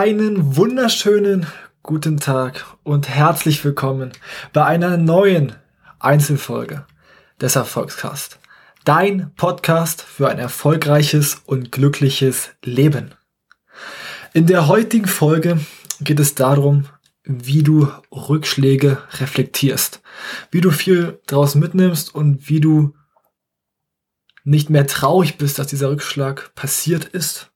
Einen 0.00 0.56
wunderschönen 0.56 1.46
guten 1.82 2.16
Tag 2.16 2.64
und 2.84 3.10
herzlich 3.10 3.62
willkommen 3.66 4.12
bei 4.54 4.64
einer 4.64 4.96
neuen 4.96 5.52
Einzelfolge 5.98 6.86
des 7.38 7.54
Erfolgscast. 7.54 8.38
Dein 8.86 9.34
Podcast 9.34 10.00
für 10.00 10.30
ein 10.30 10.38
erfolgreiches 10.38 11.42
und 11.44 11.70
glückliches 11.70 12.48
Leben. 12.64 13.10
In 14.32 14.46
der 14.46 14.68
heutigen 14.68 15.06
Folge 15.06 15.60
geht 16.00 16.18
es 16.18 16.34
darum, 16.34 16.86
wie 17.24 17.62
du 17.62 17.92
Rückschläge 18.10 19.02
reflektierst, 19.18 20.00
wie 20.50 20.62
du 20.62 20.70
viel 20.70 21.20
daraus 21.26 21.56
mitnimmst 21.56 22.14
und 22.14 22.48
wie 22.48 22.60
du 22.60 22.94
nicht 24.44 24.70
mehr 24.70 24.86
traurig 24.86 25.36
bist, 25.36 25.58
dass 25.58 25.66
dieser 25.66 25.90
Rückschlag 25.90 26.54
passiert 26.54 27.04
ist, 27.04 27.49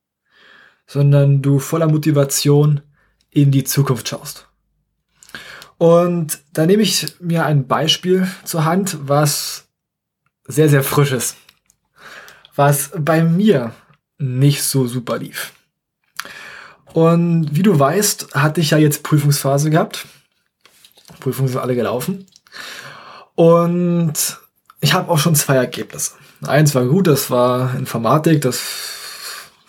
sondern 0.86 1.42
du 1.42 1.58
voller 1.58 1.88
Motivation 1.88 2.82
in 3.30 3.50
die 3.50 3.64
Zukunft 3.64 4.08
schaust. 4.08 4.48
Und 5.78 6.38
da 6.52 6.66
nehme 6.66 6.82
ich 6.82 7.20
mir 7.20 7.44
ein 7.46 7.66
Beispiel 7.66 8.28
zur 8.44 8.64
Hand, 8.64 8.96
was 9.02 9.66
sehr, 10.46 10.68
sehr 10.68 10.84
frisch 10.84 11.12
ist, 11.12 11.36
was 12.54 12.90
bei 12.96 13.24
mir 13.24 13.74
nicht 14.18 14.62
so 14.62 14.86
super 14.86 15.18
lief. 15.18 15.52
Und 16.92 17.54
wie 17.56 17.62
du 17.62 17.76
weißt, 17.76 18.34
hatte 18.34 18.60
ich 18.60 18.70
ja 18.70 18.78
jetzt 18.78 19.02
Prüfungsphase 19.02 19.68
gehabt. 19.68 20.06
Prüfungen 21.18 21.48
sind 21.48 21.60
alle 21.60 21.74
gelaufen. 21.74 22.26
Und 23.34 24.38
ich 24.80 24.94
habe 24.94 25.10
auch 25.10 25.18
schon 25.18 25.34
zwei 25.34 25.56
Ergebnisse. 25.56 26.12
Eins 26.46 26.74
war 26.74 26.84
gut, 26.84 27.08
das 27.08 27.30
war 27.30 27.74
Informatik, 27.74 28.42
das 28.42 28.60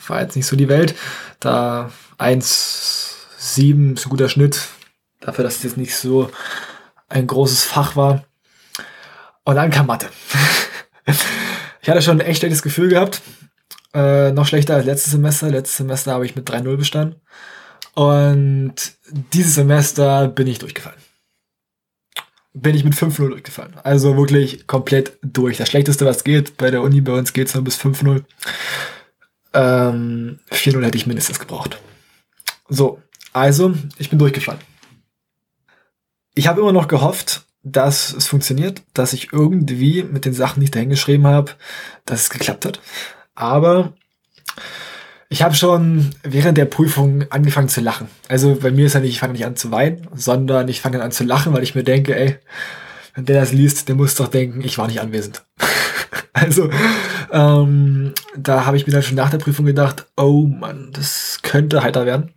war 0.09 0.21
jetzt 0.21 0.35
nicht 0.35 0.45
so 0.45 0.55
die 0.55 0.69
Welt. 0.69 0.95
Da 1.39 1.91
1,7 2.17 3.93
ist 3.93 4.05
ein 4.05 4.09
guter 4.09 4.29
Schnitt, 4.29 4.67
dafür, 5.21 5.43
dass 5.43 5.57
es 5.57 5.63
jetzt 5.63 5.77
nicht 5.77 5.95
so 5.95 6.31
ein 7.09 7.27
großes 7.27 7.63
Fach 7.63 7.95
war. 7.95 8.25
Und 9.43 9.55
dann 9.55 9.71
kam 9.71 9.87
Mathe. 9.87 10.09
ich 11.81 11.89
hatte 11.89 12.01
schon 12.01 12.19
ein 12.19 12.25
echt 12.25 12.39
schlechtes 12.39 12.63
Gefühl 12.63 12.89
gehabt. 12.89 13.21
Äh, 13.93 14.31
noch 14.31 14.47
schlechter 14.47 14.75
als 14.75 14.85
letztes 14.85 15.11
Semester. 15.11 15.49
Letztes 15.49 15.77
Semester 15.77 16.13
habe 16.13 16.25
ich 16.25 16.35
mit 16.35 16.49
3-0 16.49 16.75
bestanden. 16.77 17.21
Und 17.93 18.75
dieses 19.33 19.55
Semester 19.55 20.27
bin 20.27 20.47
ich 20.47 20.59
durchgefallen. 20.59 20.99
Bin 22.53 22.75
ich 22.75 22.83
mit 22.83 22.93
5-0 22.93 23.29
durchgefallen. 23.29 23.75
Also 23.83 24.17
wirklich 24.17 24.67
komplett 24.67 25.17
durch. 25.21 25.57
Das 25.57 25.69
Schlechteste, 25.69 26.05
was 26.05 26.23
geht. 26.23 26.57
Bei 26.57 26.71
der 26.71 26.81
Uni 26.81 27.01
bei 27.01 27.13
uns 27.13 27.33
geht 27.33 27.47
es 27.47 27.53
nur 27.53 27.63
bis 27.63 27.79
5-0. 27.79 28.23
Ähm, 29.55 30.39
4-0 30.51 30.85
hätte 30.85 30.97
ich 30.97 31.07
mindestens 31.07 31.39
gebraucht. 31.39 31.81
So, 32.69 33.01
also, 33.33 33.73
ich 33.97 34.09
bin 34.09 34.19
durchgefallen. 34.19 34.61
Ich 36.35 36.47
habe 36.47 36.61
immer 36.61 36.73
noch 36.73 36.87
gehofft, 36.87 37.45
dass 37.63 38.13
es 38.13 38.27
funktioniert, 38.27 38.83
dass 38.93 39.13
ich 39.13 39.33
irgendwie 39.33 40.03
mit 40.03 40.25
den 40.25 40.33
Sachen, 40.33 40.59
die 40.59 40.65
ich 40.65 40.71
dahin 40.71 40.89
geschrieben 40.89 41.25
habe, 41.25 41.53
dass 42.05 42.23
es 42.23 42.29
geklappt 42.29 42.65
hat. 42.65 42.79
Aber 43.33 43.93
ich 45.29 45.41
habe 45.41 45.55
schon 45.55 46.11
während 46.23 46.57
der 46.57 46.65
Prüfung 46.65 47.25
angefangen 47.31 47.69
zu 47.69 47.81
lachen. 47.81 48.07
Also 48.27 48.55
bei 48.55 48.71
mir 48.71 48.85
ist 48.85 48.93
ja 48.93 48.99
nicht, 48.99 49.11
ich 49.11 49.19
fange 49.19 49.33
nicht 49.33 49.45
an 49.45 49.55
zu 49.55 49.71
weinen, 49.71 50.07
sondern 50.13 50.67
ich 50.67 50.81
fange 50.81 51.01
an 51.01 51.11
zu 51.11 51.23
lachen, 51.23 51.53
weil 51.53 51.63
ich 51.63 51.75
mir 51.75 51.83
denke, 51.83 52.15
ey, 52.15 52.37
wenn 53.15 53.25
der 53.25 53.39
das 53.39 53.51
liest, 53.51 53.87
der 53.87 53.95
muss 53.95 54.15
doch 54.15 54.27
denken, 54.27 54.61
ich 54.61 54.77
war 54.77 54.87
nicht 54.87 55.01
anwesend. 55.01 55.43
also 56.33 56.69
ähm, 57.31 58.13
da 58.37 58.65
habe 58.65 58.77
ich 58.77 58.85
mir 58.87 58.93
dann 58.93 59.03
schon 59.03 59.15
nach 59.15 59.29
der 59.29 59.37
Prüfung 59.37 59.65
gedacht, 59.65 60.05
oh 60.17 60.43
Mann, 60.43 60.91
das 60.93 61.39
könnte 61.41 61.83
heiter 61.83 62.05
werden. 62.05 62.33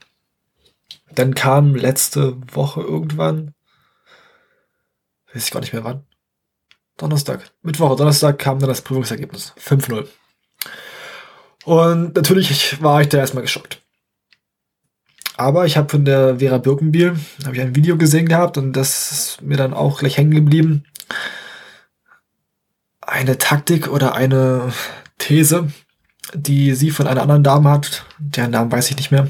Dann 1.15 1.35
kam 1.35 1.75
letzte 1.75 2.37
Woche 2.53 2.81
irgendwann, 2.81 3.55
weiß 5.33 5.45
ich 5.45 5.51
gar 5.51 5.61
nicht 5.61 5.73
mehr 5.73 5.85
wann, 5.85 6.07
Donnerstag, 6.97 7.51
Mittwoch, 7.63 7.97
Donnerstag 7.97 8.39
kam 8.39 8.59
dann 8.59 8.69
das 8.69 8.83
Prüfungsergebnis. 8.83 9.55
5-0. 9.59 10.07
Und 11.65 12.17
natürlich 12.17 12.83
war 12.83 13.01
ich 13.01 13.09
da 13.09 13.19
erstmal 13.19 13.43
geschockt. 13.43 13.83
Aber 15.37 15.67
ich 15.67 15.77
habe 15.77 15.89
von 15.89 16.05
der 16.05 16.41
Vera 16.41 16.59
Birkenbiel 16.59 17.17
habe 17.45 17.55
ich 17.55 17.63
ein 17.63 17.77
Video 17.77 17.97
gesehen 17.97 18.27
gehabt 18.27 18.59
und 18.59 18.73
das 18.73 19.13
ist 19.13 19.43
mir 19.43 19.57
dann 19.57 19.73
auch 19.73 20.01
gleich 20.01 20.17
hängen 20.17 20.35
geblieben. 20.35 20.85
Eine 23.09 23.39
Taktik 23.39 23.89
oder 23.89 24.15
eine 24.15 24.71
These, 25.17 25.73
die 26.35 26.75
sie 26.75 26.91
von 26.91 27.07
einer 27.07 27.23
anderen 27.23 27.43
Dame 27.43 27.71
hat, 27.71 28.05
deren 28.19 28.51
Namen 28.51 28.71
weiß 28.71 28.91
ich 28.91 28.99
nicht 28.99 29.11
mehr. 29.11 29.29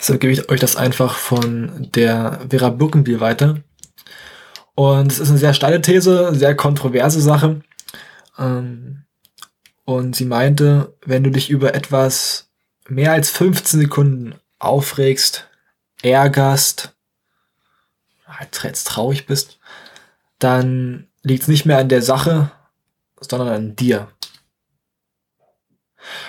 Deshalb 0.00 0.20
gebe 0.20 0.32
ich 0.32 0.48
euch 0.48 0.58
das 0.58 0.74
einfach 0.74 1.14
von 1.14 1.88
der 1.94 2.40
Vera 2.50 2.70
Birkenbiel 2.70 3.20
weiter. 3.20 3.60
Und 4.74 5.12
es 5.12 5.20
ist 5.20 5.28
eine 5.28 5.38
sehr 5.38 5.54
steile 5.54 5.80
These, 5.80 6.34
sehr 6.34 6.56
kontroverse 6.56 7.20
Sache. 7.20 7.60
Ähm, 8.36 9.04
und 9.84 10.16
sie 10.16 10.24
meinte, 10.24 10.96
wenn 11.06 11.22
du 11.22 11.30
dich 11.30 11.50
über 11.50 11.74
etwas 11.74 12.50
mehr 12.88 13.12
als 13.12 13.30
15 13.30 13.78
Sekunden 13.78 14.34
aufregst, 14.58 15.48
ärgerst, 16.02 16.96
halt 18.26 18.60
jetzt 18.64 18.88
traurig 18.88 19.26
bist, 19.26 19.60
dann 20.40 21.09
liegt 21.22 21.42
es 21.42 21.48
nicht 21.48 21.66
mehr 21.66 21.78
an 21.78 21.88
der 21.88 22.02
Sache, 22.02 22.50
sondern 23.20 23.48
an 23.48 23.76
dir. 23.76 24.08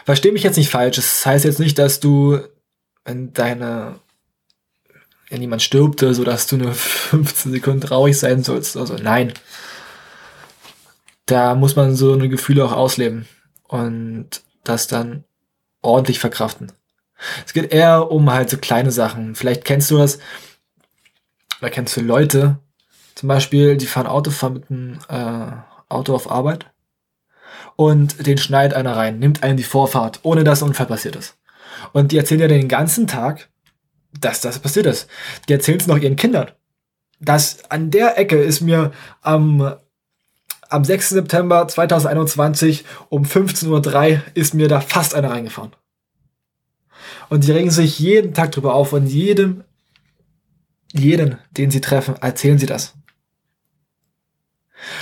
Versteh 0.06 0.32
mich 0.32 0.44
jetzt 0.44 0.58
nicht 0.58 0.70
falsch. 0.70 0.98
Es 0.98 1.06
das 1.06 1.26
heißt 1.26 1.46
jetzt 1.46 1.60
nicht, 1.60 1.80
dass 1.80 2.00
du, 2.00 2.40
wenn 3.06 3.34
deine, 3.34 4.00
wenn 5.30 5.42
jemand 5.42 5.62
stirbt, 5.62 6.02
so 6.02 6.24
dass 6.24 6.48
du 6.48 6.58
nur 6.58 6.74
15 6.74 7.52
Sekunden 7.52 7.82
traurig 7.82 8.18
sein 8.18 8.44
sollst. 8.44 8.76
Also 8.78 8.96
nein. 8.96 9.34
Da 11.26 11.56
muss 11.56 11.76
man 11.76 11.96
so 11.96 12.14
eine 12.14 12.28
Gefühle 12.28 12.66
auch 12.66 12.74
ausleben 12.74 13.28
und 13.68 14.42
das 14.64 14.88
dann 14.88 15.24
ordentlich 15.82 16.20
verkraften. 16.20 16.72
Es 17.46 17.54
geht 17.54 17.72
eher 17.72 18.12
um 18.12 18.32
halt 18.32 18.50
so 18.50 18.58
kleine 18.58 18.92
Sachen. 18.92 19.36
Vielleicht 19.36 19.64
kennst 19.64 19.90
du 19.92 19.98
das, 19.98 20.20
oder 21.60 21.70
kennst 21.70 21.96
du 21.96 22.02
Leute, 22.02 22.60
zum 23.22 23.28
Beispiel, 23.28 23.78
die 23.78 23.86
fahren 23.86 24.08
Auto, 24.08 24.32
fahren 24.32 24.54
mit 24.54 24.72
einem 24.72 24.98
äh, 25.08 25.52
Auto 25.90 26.16
auf 26.16 26.32
Arbeit 26.32 26.72
und 27.76 28.26
den 28.26 28.40
schneidet 28.40 28.76
einer 28.76 28.98
rein, 28.98 29.20
nimmt 29.20 29.44
einen 29.44 29.58
die 29.58 29.64
Vorfahrt, 29.64 30.22
ohne 30.24 30.44
dass 30.44 30.64
ein 30.64 30.70
Unfall 30.70 30.88
passiert 30.88 31.16
ist. 31.16 31.38
Und 31.94 32.12
die 32.12 32.18
erzählen 32.18 32.42
ja 32.42 32.48
den 32.48 32.68
ganzen 32.68 33.06
Tag, 33.06 33.50
dass 34.20 34.42
das 34.42 34.58
passiert 34.58 34.88
ist. 34.88 35.08
Die 35.48 35.54
erzählen 35.54 35.80
es 35.80 35.86
noch 35.86 36.00
ihren 36.00 36.16
Kindern. 36.16 36.50
Das 37.20 37.60
an 37.70 37.92
der 37.92 38.18
Ecke 38.18 38.42
ist 38.42 38.62
mir 38.62 38.92
am 39.22 39.76
am 40.70 40.84
6. 40.84 41.10
September 41.10 41.68
2021 41.68 42.86
um 43.10 43.24
15.03 43.24 44.14
Uhr 44.14 44.22
ist 44.34 44.56
mir 44.56 44.68
da 44.68 44.82
fast 44.82 45.14
einer 45.14 45.30
reingefahren. 45.30 45.74
Und 47.30 47.46
die 47.46 47.52
regen 47.52 47.70
sich 47.70 48.00
jeden 48.00 48.34
Tag 48.34 48.52
drüber 48.52 48.74
auf 48.74 48.94
und 48.94 49.06
jedem, 49.06 49.64
jeden, 50.92 51.38
den 51.52 51.70
sie 51.70 51.82
treffen, 51.82 52.16
erzählen 52.20 52.58
sie 52.58 52.66
das. 52.66 52.96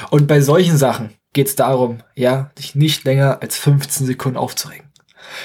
Und 0.09 0.27
bei 0.27 0.41
solchen 0.41 0.77
Sachen 0.77 1.11
geht 1.33 1.47
es 1.47 1.55
darum, 1.55 1.99
ja, 2.15 2.51
dich 2.57 2.75
nicht 2.75 3.03
länger 3.03 3.41
als 3.41 3.57
15 3.57 4.05
Sekunden 4.05 4.37
aufzuregen. 4.37 4.89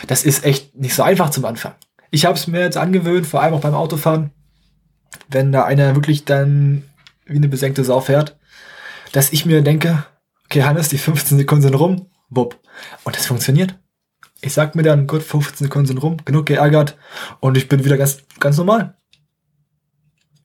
Das 0.06 0.24
ist 0.24 0.44
echt 0.44 0.74
nicht 0.74 0.94
so 0.94 1.02
einfach 1.02 1.30
zum 1.30 1.44
Anfang. 1.44 1.74
Ich 2.10 2.24
habe 2.24 2.38
es 2.38 2.46
mir 2.46 2.60
jetzt 2.60 2.76
angewöhnt, 2.76 3.26
vor 3.26 3.42
allem 3.42 3.54
auch 3.54 3.60
beim 3.60 3.74
Autofahren, 3.74 4.30
wenn 5.28 5.52
da 5.52 5.64
einer 5.64 5.94
wirklich 5.94 6.24
dann 6.24 6.84
wie 7.26 7.36
eine 7.36 7.48
besenkte 7.48 7.84
Sau 7.84 8.00
fährt, 8.00 8.38
dass 9.12 9.32
ich 9.32 9.46
mir 9.46 9.62
denke, 9.62 10.04
okay, 10.44 10.62
Hannes, 10.62 10.88
die 10.88 10.98
15 10.98 11.38
Sekunden 11.38 11.62
sind 11.62 11.74
rum, 11.74 12.10
wupp. 12.28 12.60
Und 13.04 13.16
das 13.16 13.26
funktioniert. 13.26 13.78
Ich 14.40 14.52
sag 14.52 14.74
mir 14.74 14.82
dann, 14.82 15.06
gut, 15.06 15.22
15 15.22 15.66
Sekunden 15.66 15.86
sind 15.86 15.98
rum, 15.98 16.18
genug 16.24 16.46
geärgert 16.46 16.96
und 17.40 17.56
ich 17.56 17.68
bin 17.68 17.84
wieder 17.84 17.96
ganz, 17.96 18.18
ganz 18.40 18.58
normal. 18.58 18.96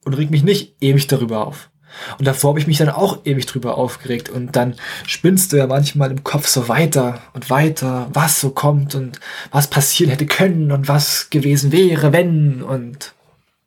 Und 0.06 0.14
reg 0.14 0.32
mich 0.32 0.44
nicht 0.44 0.78
ewig 0.82 1.08
darüber 1.08 1.46
auf. 1.46 1.70
Und 2.18 2.26
davor 2.26 2.52
habe 2.52 2.60
ich 2.60 2.68
mich 2.68 2.78
dann 2.78 2.90
auch 2.90 3.26
ewig 3.26 3.46
drüber 3.46 3.78
aufgeregt. 3.78 4.30
Und 4.30 4.56
dann 4.56 4.76
spinnst 5.06 5.52
du 5.52 5.58
ja 5.58 5.68
manchmal 5.68 6.12
im 6.12 6.24
Kopf 6.24 6.48
so 6.48 6.68
weiter 6.68 7.22
und 7.34 7.50
weiter, 7.50 8.08
was 8.14 8.40
so 8.40 8.52
kommt 8.52 8.96
und 8.96 9.20
was 9.52 9.68
passieren 9.68 10.12
hätte 10.12 10.26
können 10.26 10.72
und 10.72 10.88
was 10.88 11.30
gewesen 11.30 11.72
wäre, 11.72 12.14
wenn. 12.14 12.62
Und 12.62 13.14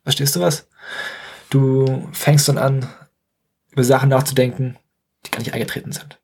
verstehst 0.03 0.35
du 0.35 0.39
was? 0.39 0.67
Du 1.49 2.07
fängst 2.11 2.47
dann 2.47 2.57
an, 2.57 2.87
über 3.71 3.83
Sachen 3.83 4.09
nachzudenken, 4.09 4.77
die 5.25 5.31
gar 5.31 5.39
nicht 5.39 5.53
eingetreten 5.53 5.91
sind. 5.91 6.19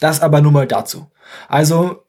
Das 0.00 0.20
aber 0.20 0.40
nur 0.40 0.52
mal 0.52 0.66
dazu. 0.66 1.10
Also, 1.48 2.04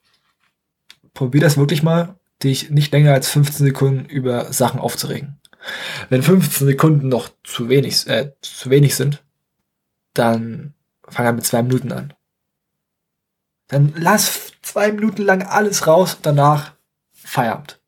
probier 1.13 1.41
das 1.41 1.57
wirklich 1.57 1.83
mal, 1.83 2.15
dich 2.43 2.69
nicht 2.69 2.91
länger 2.91 3.13
als 3.13 3.29
15 3.29 3.65
Sekunden 3.65 4.05
über 4.05 4.51
Sachen 4.53 4.79
aufzuregen. 4.79 5.39
Wenn 6.09 6.23
15 6.23 6.67
Sekunden 6.67 7.07
noch 7.09 7.29
zu 7.43 7.69
wenig, 7.69 8.07
äh, 8.07 8.31
zu 8.41 8.69
wenig 8.69 8.95
sind, 8.95 9.23
dann 10.13 10.73
fang 11.07 11.27
an 11.27 11.35
mit 11.35 11.45
zwei 11.45 11.63
Minuten 11.63 11.91
an. 11.91 12.13
Dann 13.67 13.93
lass 13.97 14.53
zwei 14.61 14.91
Minuten 14.91 15.23
lang 15.23 15.43
alles 15.43 15.87
raus 15.87 16.17
danach 16.21 16.73
Feierabend. 17.13 17.79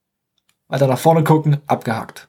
weiter 0.68 0.88
nach 0.88 1.00
vorne 1.00 1.24
gucken, 1.24 1.58
abgehakt. 1.66 2.28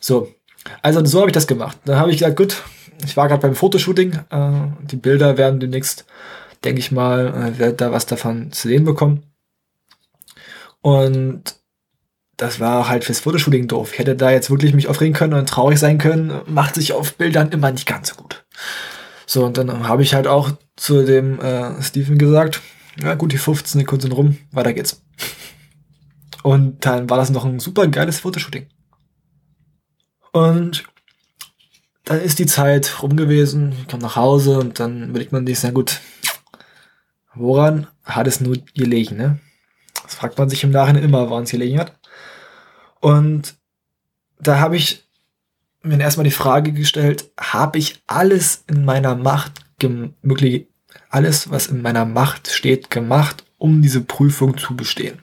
So, 0.00 0.34
also 0.82 1.04
so 1.04 1.20
habe 1.20 1.30
ich 1.30 1.34
das 1.34 1.46
gemacht. 1.46 1.78
Dann 1.84 1.98
habe 1.98 2.10
ich 2.10 2.18
gesagt, 2.18 2.36
gut, 2.36 2.62
ich 3.04 3.16
war 3.16 3.28
gerade 3.28 3.40
beim 3.40 3.54
Fotoshooting. 3.54 4.12
Äh, 4.30 4.50
die 4.82 4.96
Bilder 4.96 5.38
werden 5.38 5.60
demnächst, 5.60 6.04
denke 6.64 6.80
ich 6.80 6.90
mal, 6.90 7.28
äh, 7.28 7.58
werde 7.58 7.74
da 7.74 7.92
was 7.92 8.06
davon 8.06 8.52
zu 8.52 8.68
sehen 8.68 8.84
bekommen. 8.84 9.22
Und 10.80 11.56
das 12.36 12.60
war 12.60 12.88
halt 12.88 13.04
fürs 13.04 13.20
Fotoshooting 13.20 13.68
doof. 13.68 13.92
Ich 13.92 13.98
hätte 13.98 14.16
da 14.16 14.30
jetzt 14.30 14.50
wirklich 14.50 14.74
mich 14.74 14.88
aufregen 14.88 15.14
können 15.14 15.34
und 15.34 15.48
traurig 15.48 15.78
sein 15.78 15.98
können. 15.98 16.40
Macht 16.46 16.74
sich 16.74 16.92
auf 16.92 17.14
Bildern 17.14 17.50
immer 17.50 17.70
nicht 17.70 17.86
ganz 17.86 18.08
so 18.08 18.16
gut. 18.16 18.44
So, 19.26 19.44
und 19.44 19.56
dann 19.56 19.88
habe 19.88 20.02
ich 20.02 20.14
halt 20.14 20.26
auch 20.26 20.52
zu 20.76 21.04
dem 21.04 21.40
äh, 21.40 21.80
Steven 21.82 22.18
gesagt, 22.18 22.60
ja 23.00 23.14
gut, 23.14 23.32
die 23.32 23.38
15 23.38 23.80
Sekunden 23.80 24.02
sind 24.02 24.12
rum, 24.12 24.38
weiter 24.52 24.72
geht's. 24.72 25.02
Und 26.42 26.84
dann 26.84 27.08
war 27.08 27.16
das 27.16 27.30
noch 27.30 27.44
ein 27.44 27.58
super 27.58 27.86
geiles 27.86 28.20
Fotoshooting. 28.20 28.66
Und 30.32 30.84
dann 32.04 32.20
ist 32.20 32.38
die 32.38 32.46
Zeit 32.46 33.02
rum 33.02 33.16
gewesen, 33.16 33.72
ich 33.80 33.88
komme 33.88 34.02
nach 34.02 34.16
Hause 34.16 34.58
und 34.58 34.78
dann 34.78 35.08
überlegt 35.08 35.32
man 35.32 35.46
sich, 35.46 35.62
na 35.62 35.70
gut, 35.70 36.00
woran 37.34 37.86
hat 38.02 38.26
es 38.26 38.40
nur 38.40 38.58
gelegen, 38.74 39.16
ne? 39.16 39.40
Das 40.02 40.16
fragt 40.16 40.36
man 40.36 40.50
sich 40.50 40.62
im 40.64 40.70
Nachhinein 40.70 41.04
immer, 41.04 41.30
woran 41.30 41.44
es 41.44 41.50
gelegen 41.50 41.78
hat. 41.78 41.98
Und 43.04 43.56
da 44.40 44.60
habe 44.60 44.76
ich 44.76 45.04
mir 45.82 46.00
erstmal 46.00 46.24
die 46.24 46.30
Frage 46.30 46.72
gestellt, 46.72 47.30
habe 47.38 47.76
ich 47.76 48.02
alles 48.06 48.64
in 48.66 48.86
meiner 48.86 49.14
Macht, 49.14 49.52
möglich, 50.22 50.68
alles, 51.10 51.50
was 51.50 51.66
in 51.66 51.82
meiner 51.82 52.06
Macht 52.06 52.48
steht, 52.48 52.88
gemacht, 52.88 53.44
um 53.58 53.82
diese 53.82 54.00
Prüfung 54.00 54.56
zu 54.56 54.74
bestehen? 54.74 55.18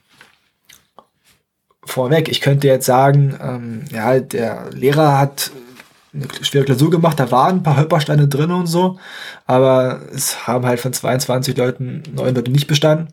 Vorweg, 1.83 2.29
ich 2.29 2.39
könnte 2.39 2.67
jetzt 2.67 2.85
sagen, 2.85 3.35
ähm, 3.41 3.85
ja, 3.91 4.19
der 4.19 4.69
Lehrer 4.69 5.17
hat 5.17 5.49
eine 6.13 6.27
schwere 6.43 6.65
Klausur 6.65 6.91
gemacht, 6.91 7.19
da 7.19 7.31
waren 7.31 7.57
ein 7.57 7.63
paar 7.63 7.77
Hölpersteine 7.77 8.27
drin 8.27 8.51
und 8.51 8.67
so, 8.67 8.99
aber 9.47 10.03
es 10.13 10.45
haben 10.45 10.67
halt 10.67 10.81
von 10.81 10.93
22 10.93 11.57
Leuten 11.57 12.03
neun 12.13 12.35
Leute 12.35 12.51
nicht 12.51 12.67
bestanden. 12.67 13.07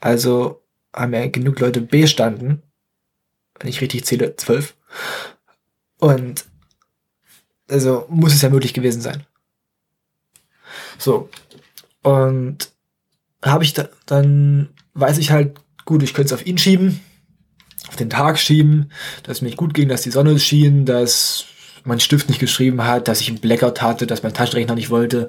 Also 0.00 0.64
haben 0.92 1.14
ja 1.14 1.28
genug 1.28 1.60
Leute 1.60 1.80
bestanden 1.80 2.64
wenn 3.60 3.68
ich 3.68 3.80
richtig 3.80 4.04
zähle, 4.04 4.34
zwölf. 4.36 4.74
Und 5.98 6.46
also 7.68 8.06
muss 8.08 8.34
es 8.34 8.42
ja 8.42 8.48
möglich 8.48 8.74
gewesen 8.74 9.00
sein. 9.00 9.24
So. 10.98 11.28
Und 12.02 12.72
habe 13.42 13.64
ich 13.64 13.74
da, 13.74 13.88
dann 14.06 14.70
weiß 14.94 15.18
ich 15.18 15.30
halt, 15.30 15.60
gut, 15.84 16.02
ich 16.02 16.14
könnte 16.14 16.34
es 16.34 16.40
auf 16.40 16.46
ihn 16.46 16.58
schieben, 16.58 17.00
auf 17.88 17.96
den 17.96 18.10
Tag 18.10 18.38
schieben, 18.38 18.90
dass 19.22 19.38
es 19.38 19.42
mir 19.42 19.54
gut 19.54 19.74
ging, 19.74 19.88
dass 19.88 20.02
die 20.02 20.10
Sonne 20.10 20.38
schien, 20.38 20.84
dass 20.84 21.44
mein 21.84 22.00
Stift 22.00 22.28
nicht 22.28 22.40
geschrieben 22.40 22.84
hat, 22.84 23.08
dass 23.08 23.20
ich 23.20 23.28
einen 23.28 23.40
Blackout 23.40 23.82
hatte, 23.82 24.06
dass 24.06 24.22
mein 24.22 24.34
Taschenrechner 24.34 24.74
nicht 24.74 24.90
wollte. 24.90 25.28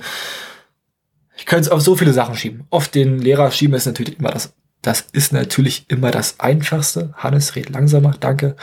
Ich 1.38 1.46
könnte 1.46 1.68
es 1.68 1.70
auf 1.70 1.82
so 1.82 1.96
viele 1.96 2.14
Sachen 2.14 2.36
schieben. 2.36 2.66
Auf 2.70 2.88
den 2.88 3.20
Lehrer 3.20 3.52
schieben 3.52 3.76
ist 3.76 3.86
natürlich 3.86 4.20
immer 4.20 4.32
das 4.32 4.54
das 4.82 5.02
ist 5.12 5.32
natürlich 5.32 5.86
immer 5.90 6.12
das 6.12 6.40
Einfachste. 6.40 7.14
Hannes, 7.16 7.56
red 7.56 7.70
langsamer, 7.70 8.16
danke. 8.20 8.56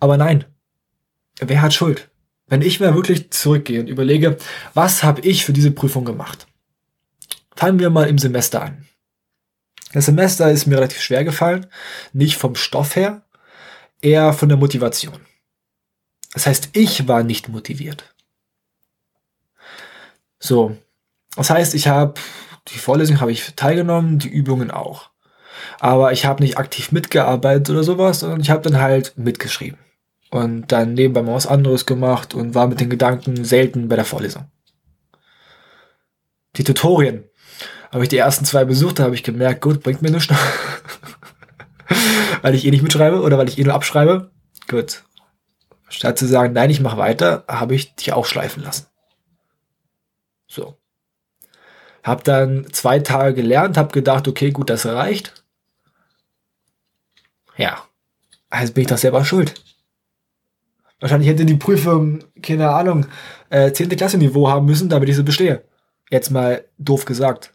Aber 0.00 0.16
nein, 0.16 0.44
wer 1.38 1.62
hat 1.62 1.74
Schuld? 1.74 2.10
Wenn 2.46 2.62
ich 2.62 2.80
mir 2.80 2.94
wirklich 2.94 3.30
zurückgehe 3.30 3.80
und 3.80 3.86
überlege, 3.86 4.36
was 4.74 5.04
habe 5.04 5.20
ich 5.20 5.44
für 5.44 5.52
diese 5.52 5.70
Prüfung 5.70 6.04
gemacht? 6.04 6.48
Fangen 7.54 7.78
wir 7.78 7.90
mal 7.90 8.08
im 8.08 8.18
Semester 8.18 8.62
an. 8.62 8.86
Das 9.92 10.06
Semester 10.06 10.50
ist 10.50 10.66
mir 10.66 10.76
relativ 10.76 11.00
schwer 11.00 11.24
gefallen, 11.24 11.66
nicht 12.12 12.36
vom 12.36 12.56
Stoff 12.56 12.96
her, 12.96 13.22
eher 14.00 14.32
von 14.32 14.48
der 14.48 14.58
Motivation. 14.58 15.20
Das 16.32 16.46
heißt, 16.46 16.70
ich 16.72 17.06
war 17.06 17.22
nicht 17.22 17.48
motiviert. 17.48 18.14
So, 20.38 20.76
das 21.36 21.50
heißt, 21.50 21.74
ich 21.74 21.88
habe 21.88 22.14
die 22.68 22.78
Vorlesung 22.78 23.20
habe 23.20 23.32
ich 23.32 23.54
teilgenommen, 23.54 24.18
die 24.18 24.28
Übungen 24.28 24.70
auch. 24.70 25.10
Aber 25.78 26.12
ich 26.12 26.26
habe 26.26 26.42
nicht 26.42 26.58
aktiv 26.58 26.92
mitgearbeitet 26.92 27.70
oder 27.70 27.82
sowas, 27.82 28.20
sondern 28.20 28.40
ich 28.40 28.50
habe 28.50 28.62
dann 28.62 28.80
halt 28.80 29.14
mitgeschrieben. 29.16 29.78
Und 30.30 30.70
dann 30.70 30.94
nebenbei 30.94 31.22
mal 31.22 31.34
was 31.34 31.46
anderes 31.46 31.86
gemacht 31.86 32.34
und 32.34 32.54
war 32.54 32.68
mit 32.68 32.80
den 32.80 32.90
Gedanken 32.90 33.44
selten 33.44 33.88
bei 33.88 33.96
der 33.96 34.04
Vorlesung. 34.04 34.50
Die 36.56 36.64
Tutorien. 36.64 37.24
Habe 37.92 38.04
ich 38.04 38.08
die 38.08 38.18
ersten 38.18 38.44
zwei 38.44 38.64
besucht, 38.64 39.00
da 39.00 39.04
habe 39.04 39.16
ich 39.16 39.24
gemerkt, 39.24 39.62
gut, 39.62 39.82
bringt 39.82 40.02
mir 40.02 40.12
nichts. 40.12 40.32
weil 42.42 42.54
ich 42.54 42.64
eh 42.64 42.70
nicht 42.70 42.82
mitschreibe 42.82 43.20
oder 43.20 43.36
weil 43.36 43.48
ich 43.48 43.58
eh 43.58 43.64
nur 43.64 43.74
abschreibe. 43.74 44.30
Gut. 44.68 45.02
Statt 45.88 46.18
zu 46.18 46.26
sagen, 46.26 46.52
nein, 46.52 46.70
ich 46.70 46.80
mache 46.80 46.98
weiter, 46.98 47.44
habe 47.48 47.74
ich 47.74 47.96
dich 47.96 48.12
auch 48.12 48.26
schleifen 48.26 48.62
lassen. 48.62 48.86
So. 50.46 50.79
Hab 52.02 52.24
dann 52.24 52.66
zwei 52.72 52.98
Tage 52.98 53.34
gelernt, 53.34 53.76
hab 53.76 53.92
gedacht, 53.92 54.26
okay, 54.26 54.50
gut, 54.50 54.70
das 54.70 54.86
reicht. 54.86 55.44
Ja, 57.56 57.84
also 58.48 58.72
bin 58.72 58.82
ich 58.82 58.88
doch 58.88 58.98
selber 58.98 59.24
schuld. 59.24 59.54
Wahrscheinlich 61.00 61.28
hätte 61.28 61.46
die 61.46 61.54
Prüfung, 61.54 62.24
keine 62.42 62.70
Ahnung, 62.70 63.06
äh, 63.48 63.72
10. 63.72 63.88
Klasse 63.90 64.18
Niveau 64.18 64.48
haben 64.48 64.66
müssen, 64.66 64.88
damit 64.88 65.08
ich 65.08 65.16
sie 65.16 65.22
bestehe. 65.22 65.64
Jetzt 66.10 66.30
mal 66.30 66.64
doof 66.78 67.04
gesagt. 67.04 67.54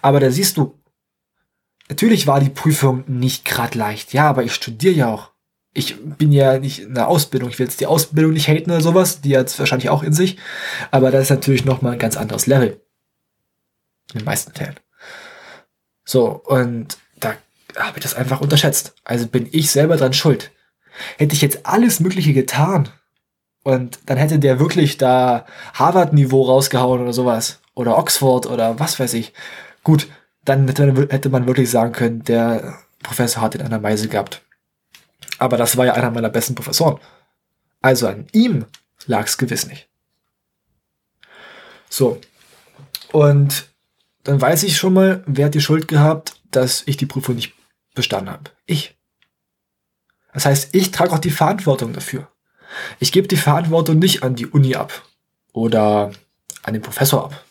Aber 0.00 0.20
da 0.20 0.30
siehst 0.30 0.56
du, 0.56 0.74
natürlich 1.88 2.26
war 2.26 2.40
die 2.40 2.50
Prüfung 2.50 3.04
nicht 3.06 3.44
grad 3.44 3.74
leicht. 3.74 4.12
Ja, 4.12 4.28
aber 4.28 4.44
ich 4.44 4.54
studiere 4.54 4.94
ja 4.94 5.12
auch. 5.12 5.30
Ich 5.74 5.96
bin 6.02 6.32
ja 6.32 6.58
nicht 6.58 6.80
in 6.80 6.94
der 6.94 7.08
Ausbildung. 7.08 7.50
Ich 7.50 7.58
will 7.58 7.66
jetzt 7.66 7.80
die 7.80 7.86
Ausbildung 7.86 8.32
nicht 8.32 8.48
haten 8.48 8.70
oder 8.70 8.80
sowas. 8.80 9.20
Die 9.20 9.36
hat 9.36 9.48
es 9.48 9.58
wahrscheinlich 9.58 9.90
auch 9.90 10.02
in 10.02 10.12
sich. 10.12 10.38
Aber 10.90 11.10
das 11.10 11.24
ist 11.24 11.30
natürlich 11.30 11.64
nochmal 11.64 11.92
ein 11.92 11.98
ganz 11.98 12.16
anderes 12.16 12.46
Level. 12.46 12.80
In 14.12 14.20
den 14.20 14.24
meisten 14.24 14.52
Fällen. 14.52 14.78
So, 16.04 16.42
und 16.44 16.96
da 17.20 17.34
habe 17.76 17.98
ich 17.98 18.02
das 18.02 18.14
einfach 18.14 18.40
unterschätzt. 18.40 18.94
Also 19.04 19.26
bin 19.26 19.48
ich 19.52 19.70
selber 19.70 19.96
dran 19.96 20.14
schuld. 20.14 20.50
Hätte 21.16 21.34
ich 21.34 21.42
jetzt 21.42 21.66
alles 21.66 22.00
Mögliche 22.00 22.32
getan 22.32 22.88
und 23.62 23.98
dann 24.06 24.16
hätte 24.16 24.38
der 24.38 24.58
wirklich 24.58 24.96
da 24.96 25.44
Harvard-Niveau 25.74 26.42
rausgehauen 26.42 27.02
oder 27.02 27.12
sowas. 27.12 27.60
Oder 27.74 27.96
Oxford 27.96 28.46
oder 28.46 28.80
was 28.80 28.98
weiß 28.98 29.14
ich. 29.14 29.32
Gut, 29.84 30.08
dann 30.44 30.66
hätte 30.66 31.28
man 31.28 31.46
wirklich 31.46 31.70
sagen 31.70 31.92
können, 31.92 32.24
der 32.24 32.78
Professor 33.02 33.42
hat 33.42 33.54
in 33.54 33.60
einer 33.60 33.78
Meise 33.78 34.08
gehabt. 34.08 34.42
Aber 35.38 35.56
das 35.56 35.76
war 35.76 35.86
ja 35.86 35.92
einer 35.92 36.10
meiner 36.10 36.30
besten 36.30 36.56
Professoren. 36.56 36.98
Also 37.80 38.08
an 38.08 38.26
ihm 38.32 38.64
lag 39.06 39.26
es 39.26 39.38
gewiss 39.38 39.66
nicht. 39.68 39.88
So. 41.88 42.20
Und 43.12 43.67
dann 44.28 44.42
weiß 44.42 44.64
ich 44.64 44.76
schon 44.76 44.92
mal, 44.92 45.24
wer 45.26 45.46
hat 45.46 45.54
die 45.54 45.60
Schuld 45.62 45.88
gehabt, 45.88 46.34
dass 46.50 46.82
ich 46.84 46.98
die 46.98 47.06
Prüfung 47.06 47.36
nicht 47.36 47.54
bestanden 47.94 48.30
habe. 48.30 48.50
Ich. 48.66 48.94
Das 50.34 50.44
heißt, 50.44 50.74
ich 50.74 50.90
trage 50.90 51.12
auch 51.12 51.18
die 51.18 51.30
Verantwortung 51.30 51.94
dafür. 51.94 52.28
Ich 53.00 53.10
gebe 53.10 53.26
die 53.26 53.38
Verantwortung 53.38 53.98
nicht 53.98 54.22
an 54.22 54.34
die 54.34 54.46
Uni 54.46 54.74
ab 54.74 55.02
oder 55.54 56.12
an 56.62 56.74
den 56.74 56.82
Professor 56.82 57.24
ab 57.24 57.42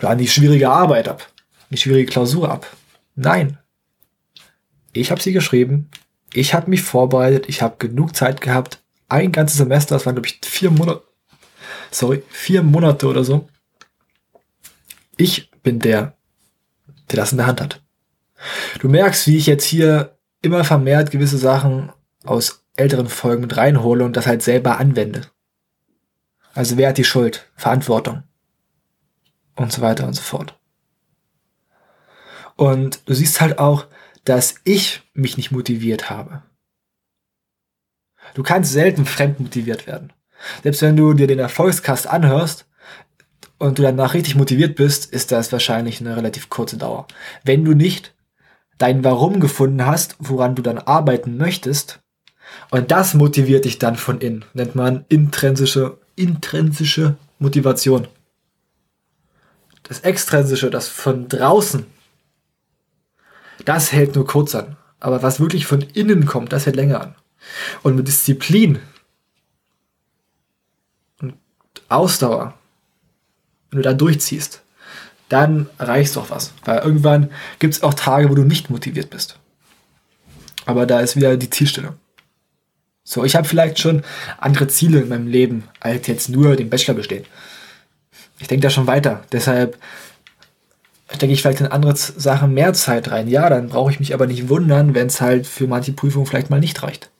oder 0.00 0.10
an 0.10 0.18
die 0.18 0.26
schwierige 0.26 0.68
Arbeit 0.68 1.06
ab, 1.06 1.30
die 1.70 1.76
schwierige 1.76 2.10
Klausur 2.10 2.50
ab. 2.50 2.66
Nein. 3.14 3.56
Ich 4.92 5.12
habe 5.12 5.22
sie 5.22 5.32
geschrieben, 5.32 5.88
ich 6.32 6.54
habe 6.54 6.70
mich 6.70 6.82
vorbereitet, 6.82 7.48
ich 7.48 7.62
habe 7.62 7.76
genug 7.78 8.16
Zeit 8.16 8.40
gehabt, 8.40 8.82
ein 9.08 9.30
ganzes 9.30 9.58
Semester, 9.58 9.94
das 9.94 10.06
waren 10.06 10.16
glaube 10.16 10.26
ich 10.26 10.40
vier 10.44 10.72
Monate, 10.72 11.04
sorry, 11.92 12.24
vier 12.30 12.64
Monate 12.64 13.06
oder 13.06 13.22
so. 13.22 13.48
Ich 15.16 15.47
bin 15.62 15.78
der, 15.78 16.16
der 17.10 17.16
das 17.16 17.32
in 17.32 17.38
der 17.38 17.46
Hand 17.46 17.60
hat. 17.60 17.82
Du 18.78 18.88
merkst, 18.88 19.26
wie 19.26 19.36
ich 19.36 19.46
jetzt 19.46 19.64
hier 19.64 20.18
immer 20.42 20.64
vermehrt 20.64 21.10
gewisse 21.10 21.38
Sachen 21.38 21.92
aus 22.24 22.64
älteren 22.76 23.08
Folgen 23.08 23.42
mit 23.42 23.56
reinhole 23.56 24.04
und 24.04 24.16
das 24.16 24.26
halt 24.26 24.42
selber 24.42 24.78
anwende. 24.78 25.22
Also 26.54 26.76
wer 26.76 26.90
hat 26.90 26.98
die 26.98 27.04
Schuld? 27.04 27.50
Verantwortung. 27.56 28.22
Und 29.56 29.72
so 29.72 29.80
weiter 29.80 30.06
und 30.06 30.14
so 30.14 30.22
fort. 30.22 30.58
Und 32.56 33.00
du 33.06 33.14
siehst 33.14 33.40
halt 33.40 33.58
auch, 33.58 33.86
dass 34.24 34.56
ich 34.64 35.02
mich 35.14 35.36
nicht 35.36 35.50
motiviert 35.50 36.10
habe. 36.10 36.42
Du 38.34 38.42
kannst 38.42 38.72
selten 38.72 39.06
fremd 39.06 39.40
motiviert 39.40 39.86
werden. 39.86 40.12
Selbst 40.62 40.82
wenn 40.82 40.96
du 40.96 41.14
dir 41.14 41.26
den 41.26 41.38
Erfolgskast 41.38 42.06
anhörst, 42.06 42.67
und 43.58 43.78
du 43.78 43.82
danach 43.82 44.14
richtig 44.14 44.36
motiviert 44.36 44.76
bist, 44.76 45.12
ist 45.12 45.32
das 45.32 45.52
wahrscheinlich 45.52 46.00
eine 46.00 46.16
relativ 46.16 46.48
kurze 46.48 46.76
Dauer. 46.76 47.06
Wenn 47.44 47.64
du 47.64 47.74
nicht 47.74 48.14
dein 48.78 49.04
Warum 49.04 49.40
gefunden 49.40 49.84
hast, 49.84 50.16
woran 50.20 50.54
du 50.54 50.62
dann 50.62 50.78
arbeiten 50.78 51.36
möchtest, 51.36 52.00
und 52.70 52.90
das 52.90 53.14
motiviert 53.14 53.64
dich 53.64 53.78
dann 53.78 53.96
von 53.96 54.20
innen, 54.20 54.44
nennt 54.54 54.74
man 54.74 55.04
intrinsische, 55.08 55.98
intrinsische 56.16 57.16
Motivation. 57.38 58.08
Das 59.82 60.00
Extrinsische, 60.00 60.70
das 60.70 60.88
von 60.88 61.28
draußen, 61.28 61.86
das 63.64 63.92
hält 63.92 64.14
nur 64.14 64.26
kurz 64.26 64.54
an. 64.54 64.76
Aber 65.00 65.22
was 65.22 65.40
wirklich 65.40 65.66
von 65.66 65.80
innen 65.80 66.26
kommt, 66.26 66.52
das 66.52 66.66
hält 66.66 66.76
länger 66.76 67.00
an. 67.00 67.14
Und 67.82 67.96
mit 67.96 68.08
Disziplin 68.08 68.80
und 71.20 71.34
Ausdauer, 71.88 72.57
wenn 73.70 73.78
du 73.78 73.82
da 73.82 73.92
durchziehst, 73.92 74.62
dann 75.28 75.68
erreichst 75.78 76.16
du 76.16 76.20
auch 76.20 76.30
was. 76.30 76.52
Weil 76.64 76.78
irgendwann 76.78 77.30
gibt 77.58 77.74
es 77.74 77.82
auch 77.82 77.94
Tage, 77.94 78.30
wo 78.30 78.34
du 78.34 78.44
nicht 78.44 78.70
motiviert 78.70 79.10
bist. 79.10 79.38
Aber 80.64 80.86
da 80.86 81.00
ist 81.00 81.16
wieder 81.16 81.36
die 81.36 81.50
Zielstellung. 81.50 81.94
So, 83.04 83.24
ich 83.24 83.36
habe 83.36 83.48
vielleicht 83.48 83.78
schon 83.78 84.02
andere 84.38 84.68
Ziele 84.68 85.00
in 85.00 85.08
meinem 85.08 85.28
Leben, 85.28 85.64
als 85.80 86.06
jetzt 86.06 86.28
nur 86.28 86.56
den 86.56 86.68
Bachelor 86.68 86.94
bestehen. 86.94 87.24
Ich 88.38 88.48
denke 88.48 88.62
da 88.62 88.70
schon 88.70 88.86
weiter. 88.86 89.22
Deshalb 89.32 89.78
stecke 91.10 91.32
ich 91.32 91.40
vielleicht 91.40 91.60
in 91.60 91.68
andere 91.68 91.96
Sachen 91.96 92.52
mehr 92.52 92.74
Zeit 92.74 93.10
rein. 93.10 93.28
Ja, 93.28 93.48
dann 93.48 93.68
brauche 93.68 93.90
ich 93.90 93.98
mich 93.98 94.12
aber 94.12 94.26
nicht 94.26 94.48
wundern, 94.48 94.94
wenn 94.94 95.06
es 95.06 95.20
halt 95.20 95.46
für 95.46 95.66
manche 95.66 95.92
Prüfungen 95.92 96.26
vielleicht 96.26 96.50
mal 96.50 96.60
nicht 96.60 96.82
reicht. 96.82 97.10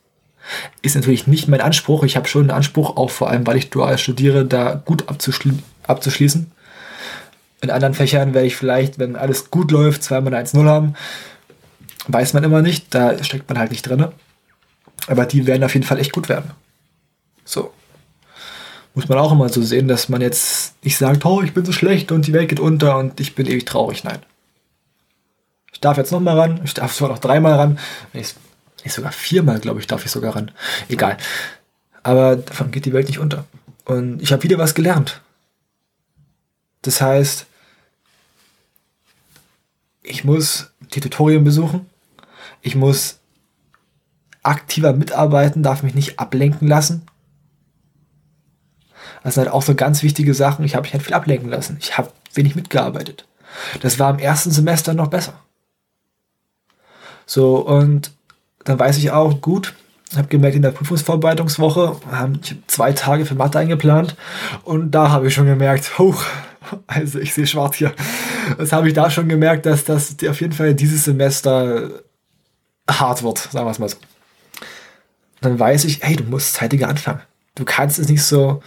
Ist 0.83 0.95
natürlich 0.95 1.27
nicht 1.27 1.49
mein 1.49 1.61
Anspruch. 1.61 2.05
Ich 2.05 2.17
habe 2.17 2.29
schon 2.29 2.43
einen 2.43 2.51
Anspruch, 2.51 2.97
auch 2.97 3.11
vor 3.11 3.31
allem, 3.31 3.47
weil 3.47 3.57
ich 3.57 3.71
dual 3.71 3.99
studiere, 3.99 4.45
da 4.45 4.75
gut 4.75 5.09
abzuschli 5.09 5.55
abzuschließen. 5.89 6.51
In 7.61 7.71
anderen 7.71 7.95
Fächern 7.95 8.35
werde 8.35 8.47
ich 8.47 8.57
vielleicht, 8.57 8.99
wenn 8.99 9.17
alles 9.17 9.51
gut 9.51 9.71
läuft, 9.71 10.03
zweimal 10.05 10.35
eine 10.35 10.47
1-0 10.47 10.65
haben. 10.67 10.95
Weiß 12.07 12.33
man 12.33 12.45
immer 12.45 12.63
nicht, 12.63 12.95
da 12.95 13.23
steckt 13.23 13.49
man 13.49 13.59
halt 13.59 13.71
nicht 13.71 13.83
drin. 13.83 14.07
Aber 15.09 15.27
die 15.27 15.47
werden 15.47 15.65
auf 15.65 15.75
jeden 15.75 15.87
Fall 15.87 15.99
echt 15.99 16.13
gut 16.13 16.29
werden. 16.29 16.53
So. 17.45 17.73
Muss 18.95 19.09
man 19.09 19.19
auch 19.19 19.33
immer 19.33 19.49
so 19.49 19.63
sehen, 19.63 19.89
dass 19.89 20.09
man 20.09 20.21
jetzt 20.21 20.75
nicht 20.85 20.97
sagt, 20.97 21.25
oh, 21.25 21.43
ich 21.43 21.53
bin 21.53 21.65
so 21.65 21.73
schlecht 21.73 22.13
und 22.13 22.27
die 22.27 22.33
Welt 22.33 22.49
geht 22.49 22.61
unter 22.61 22.97
und 22.99 23.21
ich 23.21 23.35
bin 23.35 23.47
ewig 23.47 23.67
traurig. 23.67 24.05
Nein. 24.05 24.19
Ich 25.73 25.81
darf 25.81 25.97
jetzt 25.97 26.13
nochmal 26.13 26.39
ran, 26.39 26.61
ich 26.65 26.75
darf 26.75 26.93
sogar 26.93 27.15
noch 27.15 27.21
dreimal 27.21 27.55
ran. 27.55 27.79
Ich, 28.13 28.35
ich 28.85 28.93
sogar 28.93 29.13
viermal, 29.13 29.61
glaube 29.61 29.81
ich, 29.81 29.87
darf 29.87 30.05
ich 30.05 30.11
sogar 30.11 30.35
ran. 30.35 30.51
Egal. 30.89 31.17
Aber 32.03 32.37
davon 32.37 32.71
geht 32.71 32.85
die 32.85 32.93
Welt 32.93 33.09
nicht 33.09 33.19
unter. 33.19 33.45
Und 33.85 34.21
ich 34.23 34.33
habe 34.33 34.43
wieder 34.43 34.59
was 34.59 34.75
gelernt. 34.75 35.21
Das 36.83 37.01
heißt, 37.01 37.47
ich 40.03 40.25
muss 40.25 40.71
die 40.95 41.01
Tutorien 41.01 41.45
besuchen. 41.45 41.87
Ich 42.63 42.75
muss 42.75 43.19
aktiver 44.43 44.93
mitarbeiten, 44.93 45.63
darf 45.63 45.83
mich 45.83 45.95
nicht 45.95 46.19
ablenken 46.19 46.67
lassen. 46.67 47.03
Das 49.23 49.35
sind 49.35 49.45
halt 49.45 49.53
auch 49.53 49.63
so 49.63 49.75
ganz 49.75 50.03
wichtige 50.03 50.33
Sachen. 50.33 50.65
Ich 50.65 50.75
habe 50.75 50.83
mich 50.85 50.93
halt 50.93 51.03
viel 51.03 51.15
ablenken 51.15 51.51
lassen. 51.51 51.77
Ich 51.81 51.99
habe 51.99 52.13
wenig 52.35 52.55
mitgearbeitet. 52.55 53.27
Das 53.81 53.99
war 53.99 54.11
im 54.11 54.19
ersten 54.19 54.51
Semester 54.51 54.95
noch 54.95 55.09
besser. 55.09 55.35
So, 57.27 57.57
und 57.57 58.13
dann 58.65 58.79
weiß 58.79 58.97
ich 58.99 59.11
auch, 59.11 59.41
gut, 59.41 59.75
habe 60.17 60.29
gemerkt, 60.29 60.57
in 60.57 60.63
der 60.63 60.71
Prüfungsvorbereitungswoche 60.71 62.01
haben 62.11 62.41
zwei 62.67 62.93
Tage 62.93 63.27
für 63.27 63.35
Mathe 63.35 63.59
eingeplant 63.59 64.17
und 64.65 64.93
da 64.93 65.11
habe 65.11 65.29
ich 65.29 65.35
schon 65.35 65.47
gemerkt, 65.47 65.99
hoch, 65.99 66.25
also 66.87 67.19
ich 67.19 67.35
sehe 67.35 67.47
schwarz 67.47 67.77
hier. 67.77 67.95
Das 68.57 68.73
habe 68.73 68.89
ich 68.89 68.95
da 68.95 69.11
schon 69.11 69.29
gemerkt, 69.29 69.67
dass 69.67 69.85
das 69.85 70.17
auf 70.29 70.41
jeden 70.41 70.53
Fall 70.53 70.75
dieses 70.75 71.05
Semester 71.05 72.03
hart 72.91 73.23
wird, 73.23 73.39
sagen 73.39 73.67
wir 73.67 73.71
es 73.71 73.79
mal 73.79 73.89
so. 73.89 73.97
Dann 75.41 75.59
weiß 75.59 75.85
ich, 75.85 76.03
hey, 76.03 76.17
du 76.17 76.25
musst 76.25 76.55
zeitiger 76.55 76.89
anfangen. 76.89 77.21
Du 77.55 77.65
kannst 77.65 77.99
es 77.99 78.09
nicht 78.09 78.23
so 78.23 78.63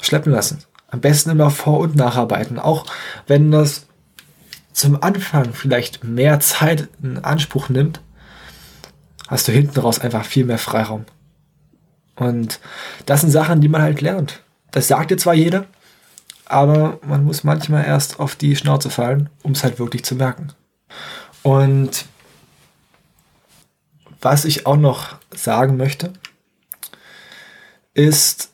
schleppen 0.00 0.32
lassen. 0.32 0.58
Am 0.88 1.00
besten 1.00 1.30
immer 1.30 1.50
vor- 1.50 1.80
und 1.80 1.96
nacharbeiten. 1.96 2.58
Auch 2.58 2.86
wenn 3.26 3.50
das 3.50 3.86
zum 4.72 5.02
Anfang 5.02 5.52
vielleicht 5.52 6.02
mehr 6.02 6.40
Zeit 6.40 6.88
in 7.02 7.18
Anspruch 7.24 7.68
nimmt, 7.68 8.00
hast 9.28 9.48
du 9.48 9.52
hinten 9.52 9.78
raus 9.78 9.98
einfach 10.00 10.24
viel 10.24 10.44
mehr 10.44 10.58
Freiraum. 10.58 11.04
Und 12.16 12.60
das 13.06 13.22
sind 13.22 13.30
Sachen, 13.30 13.60
die 13.60 13.68
man 13.68 13.82
halt 13.82 14.00
lernt. 14.00 14.42
Das 14.70 14.88
sagt 14.88 15.10
dir 15.10 15.16
zwar 15.16 15.34
jeder, 15.34 15.66
aber 16.46 16.98
man 17.06 17.24
muss 17.24 17.44
manchmal 17.44 17.84
erst 17.84 18.20
auf 18.20 18.36
die 18.36 18.56
Schnauze 18.56 18.90
fallen, 18.90 19.30
um 19.42 19.52
es 19.52 19.64
halt 19.64 19.78
wirklich 19.78 20.04
zu 20.04 20.14
merken. 20.14 20.52
Und 21.42 22.06
was 24.20 24.44
ich 24.44 24.66
auch 24.66 24.76
noch 24.76 25.16
sagen 25.34 25.76
möchte, 25.76 26.12
ist, 27.92 28.50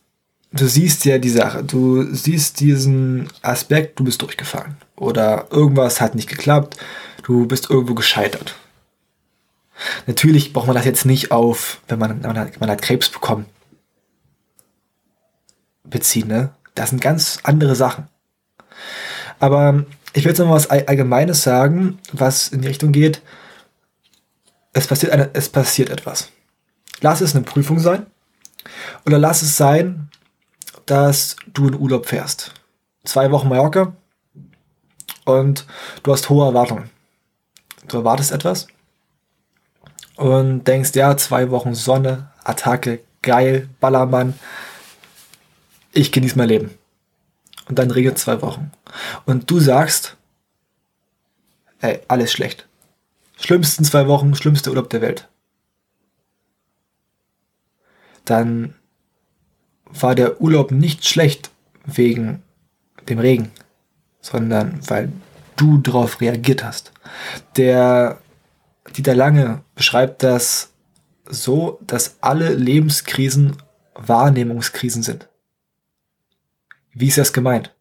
du 0.52 0.66
siehst 0.66 1.04
ja 1.04 1.18
die 1.18 1.30
Sache, 1.30 1.64
du 1.64 2.02
siehst 2.12 2.60
diesen 2.60 3.28
Aspekt, 3.42 3.98
du 3.98 4.04
bist 4.04 4.20
durchgefallen 4.22 4.76
oder 4.96 5.48
irgendwas 5.50 6.00
hat 6.00 6.14
nicht 6.14 6.28
geklappt, 6.28 6.76
du 7.22 7.46
bist 7.46 7.70
irgendwo 7.70 7.94
gescheitert. 7.94 8.56
Natürlich 10.06 10.52
braucht 10.52 10.66
man 10.66 10.76
das 10.76 10.84
jetzt 10.84 11.06
nicht 11.06 11.32
auf, 11.32 11.80
wenn 11.88 11.98
man, 11.98 12.20
man, 12.20 12.38
hat, 12.38 12.60
man 12.60 12.70
hat 12.70 12.82
Krebs 12.82 13.08
bekommen, 13.08 13.46
beziehen, 15.84 16.28
ne? 16.28 16.50
Das 16.74 16.90
sind 16.90 17.02
ganz 17.02 17.38
andere 17.42 17.74
Sachen. 17.74 18.08
Aber 19.38 19.84
ich 20.12 20.24
will 20.24 20.30
jetzt 20.30 20.38
noch 20.38 20.46
mal 20.46 20.54
was 20.54 20.70
Allgemeines 20.70 21.42
sagen, 21.42 21.98
was 22.12 22.48
in 22.48 22.62
die 22.62 22.68
Richtung 22.68 22.92
geht. 22.92 23.22
Es 24.72 24.86
passiert, 24.86 25.12
eine, 25.12 25.30
es 25.32 25.48
passiert 25.48 25.90
etwas. 25.90 26.30
Lass 27.00 27.20
es 27.20 27.34
eine 27.34 27.44
Prüfung 27.44 27.78
sein. 27.78 28.06
Oder 29.06 29.18
lass 29.18 29.42
es 29.42 29.56
sein, 29.56 30.10
dass 30.86 31.36
du 31.52 31.68
in 31.68 31.74
Urlaub 31.74 32.06
fährst. 32.06 32.52
Zwei 33.04 33.30
Wochen 33.30 33.48
Mallorca. 33.48 33.94
Und 35.24 35.66
du 36.02 36.12
hast 36.12 36.28
hohe 36.28 36.46
Erwartungen. 36.46 36.90
Du 37.88 37.98
erwartest 37.98 38.32
etwas. 38.32 38.66
Und 40.16 40.64
denkst, 40.64 40.90
ja, 40.94 41.16
zwei 41.16 41.50
Wochen 41.50 41.74
Sonne, 41.74 42.28
Attacke, 42.44 43.00
geil, 43.22 43.68
Ballermann 43.80 44.34
ich 45.92 46.12
genieße 46.12 46.36
mein 46.36 46.48
Leben. 46.48 46.70
Und 47.68 47.78
dann 47.78 47.90
regnet 47.90 48.18
zwei 48.18 48.42
Wochen. 48.42 48.72
Und 49.26 49.50
du 49.50 49.60
sagst, 49.60 50.16
ey, 51.80 52.00
alles 52.08 52.32
schlecht. 52.32 52.66
Schlimmsten 53.38 53.84
zwei 53.84 54.06
Wochen, 54.08 54.34
schlimmster 54.34 54.70
Urlaub 54.70 54.90
der 54.90 55.00
Welt. 55.00 55.28
Dann 58.24 58.74
war 59.84 60.14
der 60.14 60.40
Urlaub 60.40 60.70
nicht 60.70 61.06
schlecht 61.06 61.50
wegen 61.84 62.42
dem 63.08 63.18
Regen, 63.18 63.50
sondern 64.20 64.80
weil 64.88 65.10
du 65.56 65.78
darauf 65.78 66.20
reagiert 66.20 66.64
hast. 66.64 66.92
Der 67.56 68.18
Dieter 68.96 69.14
Lange 69.14 69.62
beschreibt 69.74 70.22
das 70.22 70.70
so, 71.26 71.78
dass 71.82 72.16
alle 72.20 72.54
Lebenskrisen 72.54 73.56
Wahrnehmungskrisen 73.94 75.02
sind. 75.02 75.28
Wie 77.00 77.08
ist 77.08 77.16
das 77.16 77.32
gemeint? 77.32 77.74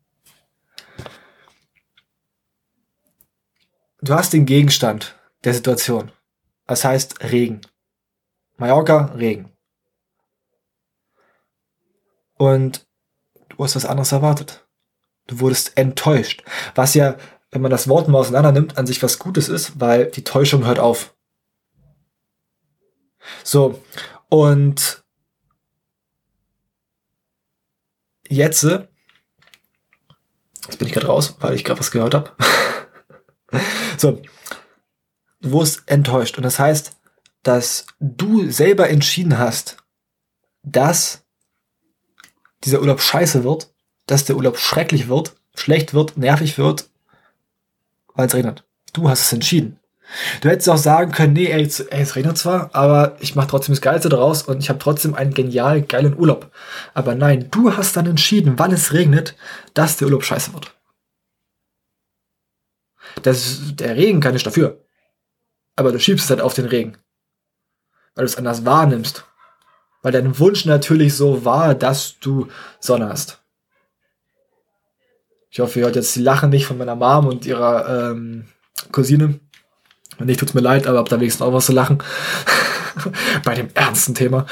Du 4.02 4.14
hast 4.14 4.32
den 4.32 4.46
Gegenstand 4.46 5.20
der 5.44 5.54
Situation. 5.54 6.14
Das 6.68 6.86
heißt 6.86 7.22
Regen. 7.22 7.60
Mallorca, 8.56 9.12
Regen. 9.18 9.52
Und 12.36 12.88
du 13.50 13.62
hast 13.62 13.76
was 13.76 13.86
anderes 13.86 14.14
erwartet. 14.14 14.66
Du 15.28 15.42
wurdest 15.42 15.78
enttäuscht. 15.78 16.46
Was 16.76 16.94
ja, 16.94 17.18
wenn 17.52 17.62
man 17.62 17.72
das 17.72 17.90
Wort 17.90 18.08
mal 18.08 18.20
auseinander 18.20 18.54
nimmt, 18.54 18.78
an 18.78 18.88
sich 18.88 19.04
was 19.04 19.20
Gutes 19.20 19.50
ist, 19.50 19.82
weil 19.82 20.10
die 20.12 20.24
Täuschung 20.24 20.66
hört 20.66 20.80
auf. 20.80 21.14
So, 23.44 23.84
und 24.30 25.04
jetzt 28.30 28.66
Jetzt 30.70 30.78
bin 30.78 30.88
ich 30.88 30.94
gerade 30.94 31.08
raus, 31.08 31.36
weil 31.40 31.56
ich 31.56 31.64
gerade 31.64 31.80
was 31.80 31.90
gehört 31.90 32.14
habe. 32.14 32.32
so, 33.98 34.22
du 35.42 35.52
wurdest 35.52 35.82
enttäuscht. 35.88 36.38
Und 36.38 36.44
das 36.44 36.60
heißt, 36.60 36.96
dass 37.42 37.88
du 38.00 38.52
selber 38.52 38.88
entschieden 38.88 39.40
hast, 39.40 39.78
dass 40.62 41.24
dieser 42.64 42.82
Urlaub 42.82 43.02
scheiße 43.02 43.44
wird, 43.44 43.74
dass 44.06 44.26
der 44.26 44.36
Urlaub 44.36 44.60
schrecklich 44.60 45.08
wird, 45.08 45.36
schlecht 45.56 45.96
wird, 45.96 46.18
nervig 46.18 46.60
wird, 46.60 46.92
weil 48.14 48.28
es 48.28 48.36
regnet. 48.36 48.64
Du 48.94 49.10
hast 49.10 49.22
es 49.22 49.34
entschieden. 49.34 49.79
Du 50.42 50.50
hättest 50.50 50.70
auch 50.70 50.78
sagen 50.78 51.12
können, 51.12 51.34
nee, 51.34 51.48
ey, 51.48 51.70
ey 51.90 52.02
es 52.02 52.16
regnet 52.16 52.38
zwar, 52.38 52.74
aber 52.74 53.16
ich 53.20 53.36
mache 53.36 53.48
trotzdem 53.48 53.74
das 53.74 53.82
Geilste 53.82 54.10
daraus 54.10 54.44
und 54.44 54.60
ich 54.60 54.70
habe 54.70 54.80
trotzdem 54.80 55.14
einen 55.14 55.34
genial 55.34 55.82
geilen 55.82 56.18
Urlaub. 56.18 56.52
Aber 56.94 57.16
nein, 57.16 57.50
du 57.52 57.76
hast 57.76 57.96
dann 57.96 58.08
entschieden, 58.08 58.58
wann 58.58 58.72
es 58.72 58.94
regnet, 58.94 59.36
dass 59.74 59.98
der 59.98 60.08
Urlaub 60.08 60.24
scheiße 60.24 60.54
wird. 60.54 60.74
Das, 63.22 63.76
der 63.76 63.96
Regen 63.96 64.20
kann 64.20 64.34
nicht 64.34 64.46
dafür. 64.46 64.84
Aber 65.76 65.92
du 65.92 66.00
schiebst 66.00 66.26
es 66.26 66.30
halt 66.30 66.42
auf 66.42 66.54
den 66.54 66.66
Regen. 66.66 66.98
Weil 68.16 68.26
du 68.26 68.32
es 68.32 68.38
anders 68.38 68.66
wahrnimmst. 68.66 69.26
Weil 70.02 70.12
dein 70.12 70.40
Wunsch 70.40 70.66
natürlich 70.66 71.16
so 71.16 71.46
war, 71.46 71.76
dass 71.76 72.20
du 72.20 72.48
Sonne 72.80 73.10
hast. 73.10 73.42
Ich 75.52 75.60
hoffe, 75.60 75.80
ihr 75.80 75.86
hört 75.86 75.96
jetzt 75.96 76.16
die 76.16 76.22
Lachen 76.22 76.50
nicht 76.50 76.66
von 76.66 76.78
meiner 76.78 76.96
Mom 76.96 77.28
und 77.28 77.46
ihrer 77.46 78.12
ähm, 78.12 78.48
Cousine 78.92 79.40
Wenn 80.20 80.28
nicht, 80.28 80.40
tut's 80.40 80.54
mir 80.54 80.62
leid, 80.62 80.86
aber 80.86 81.00
hab 81.00 81.10
da 81.10 81.20
wenigstens 81.20 81.42
auch 81.42 81.54
was 81.54 81.66
zu 81.66 81.72
lachen. 81.72 82.04
Bei 83.44 83.56
dem 83.56 83.70
ernsten 83.74 84.14
Thema. 84.14 84.46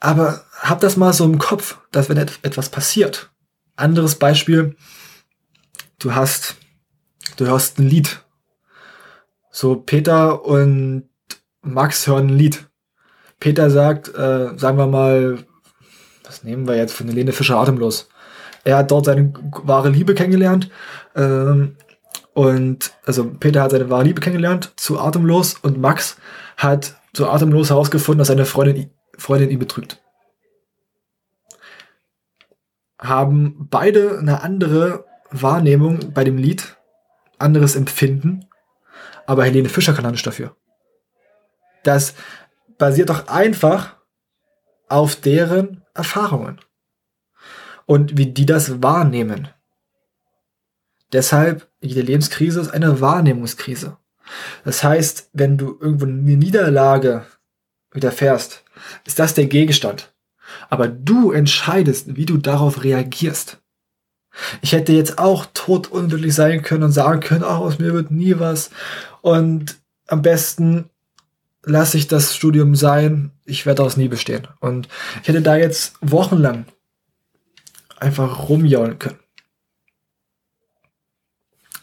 Aber 0.00 0.44
hab 0.60 0.80
das 0.80 0.96
mal 0.96 1.12
so 1.12 1.24
im 1.24 1.38
Kopf, 1.38 1.78
dass 1.90 2.08
wenn 2.08 2.16
etwas 2.16 2.68
passiert. 2.68 3.30
Anderes 3.74 4.14
Beispiel. 4.14 4.76
Du 5.98 6.14
hast, 6.14 6.56
du 7.36 7.46
hörst 7.46 7.78
ein 7.78 7.88
Lied. 7.88 8.22
So 9.50 9.74
Peter 9.74 10.44
und 10.44 11.08
Max 11.62 12.06
hören 12.06 12.28
ein 12.28 12.38
Lied. 12.38 12.68
Peter 13.40 13.70
sagt, 13.70 14.08
äh, 14.14 14.56
sagen 14.56 14.78
wir 14.78 14.86
mal, 14.86 15.44
was 16.24 16.44
nehmen 16.44 16.68
wir 16.68 16.76
jetzt 16.76 16.92
von 16.92 17.08
Helene 17.08 17.32
Fischer 17.32 17.56
atemlos? 17.56 18.08
Er 18.64 18.78
hat 18.78 18.90
dort 18.90 19.06
seine 19.06 19.32
wahre 19.64 19.90
Liebe 19.90 20.14
kennengelernt. 20.14 20.70
Ähm, 21.14 21.76
und 22.36 22.92
also 23.06 23.32
Peter 23.32 23.62
hat 23.62 23.70
seine 23.70 23.88
wahre 23.88 24.04
Liebe 24.04 24.20
kennengelernt 24.20 24.74
zu 24.76 25.00
Atemlos 25.00 25.54
und 25.54 25.80
Max 25.80 26.18
hat 26.58 27.00
zu 27.14 27.30
Atemlos 27.30 27.70
herausgefunden, 27.70 28.18
dass 28.18 28.28
seine 28.28 28.44
Freundin, 28.44 28.90
Freundin 29.16 29.48
ihn 29.48 29.58
betrügt. 29.58 30.02
Haben 32.98 33.68
beide 33.70 34.18
eine 34.18 34.42
andere 34.42 35.06
Wahrnehmung 35.30 36.12
bei 36.12 36.24
dem 36.24 36.36
Lied, 36.36 36.76
anderes 37.38 37.74
Empfinden, 37.74 38.44
aber 39.24 39.44
Helene 39.44 39.70
Fischer 39.70 39.94
kann 39.94 40.10
nicht 40.10 40.26
dafür. 40.26 40.54
Das 41.84 42.12
basiert 42.76 43.08
doch 43.08 43.28
einfach 43.28 43.96
auf 44.90 45.16
deren 45.16 45.86
Erfahrungen 45.94 46.60
und 47.86 48.18
wie 48.18 48.26
die 48.26 48.44
das 48.44 48.82
wahrnehmen. 48.82 49.48
Deshalb, 51.12 51.68
jede 51.86 52.02
Lebenskrise 52.02 52.60
ist 52.60 52.70
eine 52.70 53.00
Wahrnehmungskrise. 53.00 53.96
Das 54.64 54.82
heißt, 54.82 55.30
wenn 55.32 55.56
du 55.56 55.78
irgendwo 55.80 56.06
eine 56.06 56.36
Niederlage 56.36 57.24
widerfährst, 57.92 58.64
ist 59.04 59.18
das 59.18 59.34
der 59.34 59.46
Gegenstand. 59.46 60.14
Aber 60.68 60.88
du 60.88 61.32
entscheidest, 61.32 62.16
wie 62.16 62.26
du 62.26 62.36
darauf 62.36 62.84
reagierst. 62.84 63.58
Ich 64.60 64.72
hätte 64.72 64.92
jetzt 64.92 65.18
auch 65.18 65.46
totunglücklich 65.54 66.34
sein 66.34 66.62
können 66.62 66.84
und 66.84 66.92
sagen 66.92 67.20
können, 67.20 67.42
oh, 67.42 67.46
aus 67.46 67.78
mir 67.78 67.94
wird 67.94 68.10
nie 68.10 68.38
was. 68.38 68.70
Und 69.22 69.76
am 70.08 70.22
besten 70.22 70.90
lasse 71.64 71.98
ich 71.98 72.06
das 72.06 72.36
Studium 72.36 72.76
sein, 72.76 73.32
ich 73.44 73.66
werde 73.66 73.78
daraus 73.78 73.96
nie 73.96 74.08
bestehen. 74.08 74.46
Und 74.60 74.88
ich 75.22 75.28
hätte 75.28 75.42
da 75.42 75.56
jetzt 75.56 75.96
wochenlang 76.00 76.66
einfach 77.98 78.48
rumjaulen 78.48 78.98
können. 78.98 79.18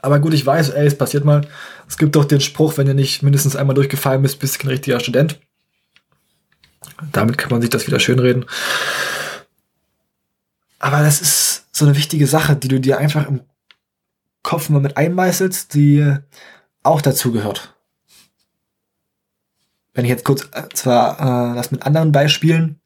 Aber 0.04 0.20
gut, 0.20 0.34
ich 0.34 0.46
weiß, 0.46 0.72
ey, 0.72 0.86
es 0.86 0.98
passiert 0.98 1.24
mal. 1.24 1.48
Es 1.88 1.98
gibt 1.98 2.18
doch 2.18 2.26
den 2.26 2.42
Spruch, 2.42 2.78
wenn 2.78 2.88
ihr 2.88 2.94
nicht 2.94 3.24
mindestens 3.24 3.56
einmal 3.56 3.74
durchgefallen 3.74 4.22
bist, 4.22 4.38
bist 4.38 4.56
du 4.56 4.60
kein 4.60 4.72
richtiger 4.72 5.00
Student. 5.00 5.40
Damit 7.14 7.38
kann 7.38 7.50
man 7.50 7.62
sich 7.62 7.70
das 7.70 7.88
wieder 7.88 8.02
schönreden. 8.02 8.46
Aber 10.78 11.00
das 11.00 11.22
ist 11.22 11.68
so 11.72 11.86
eine 11.86 11.96
wichtige 11.96 12.28
Sache, 12.28 12.58
die 12.58 12.68
du 12.68 12.82
dir 12.82 12.98
einfach 12.98 13.30
im 13.30 13.42
Kopf 14.44 14.68
mal 14.68 14.82
mit 14.82 14.98
einmeißelst, 14.98 15.74
die 15.74 16.18
auch 16.84 17.00
dazu 17.00 17.32
gehört. 17.32 17.74
Wenn 19.94 20.04
ich 20.04 20.10
jetzt 20.10 20.26
kurz 20.26 20.50
äh, 20.52 20.68
zwar 20.74 21.54
äh, 21.54 21.56
das 21.56 21.72
mit 21.72 21.86
anderen 21.86 22.12
Beispielen 22.12 22.82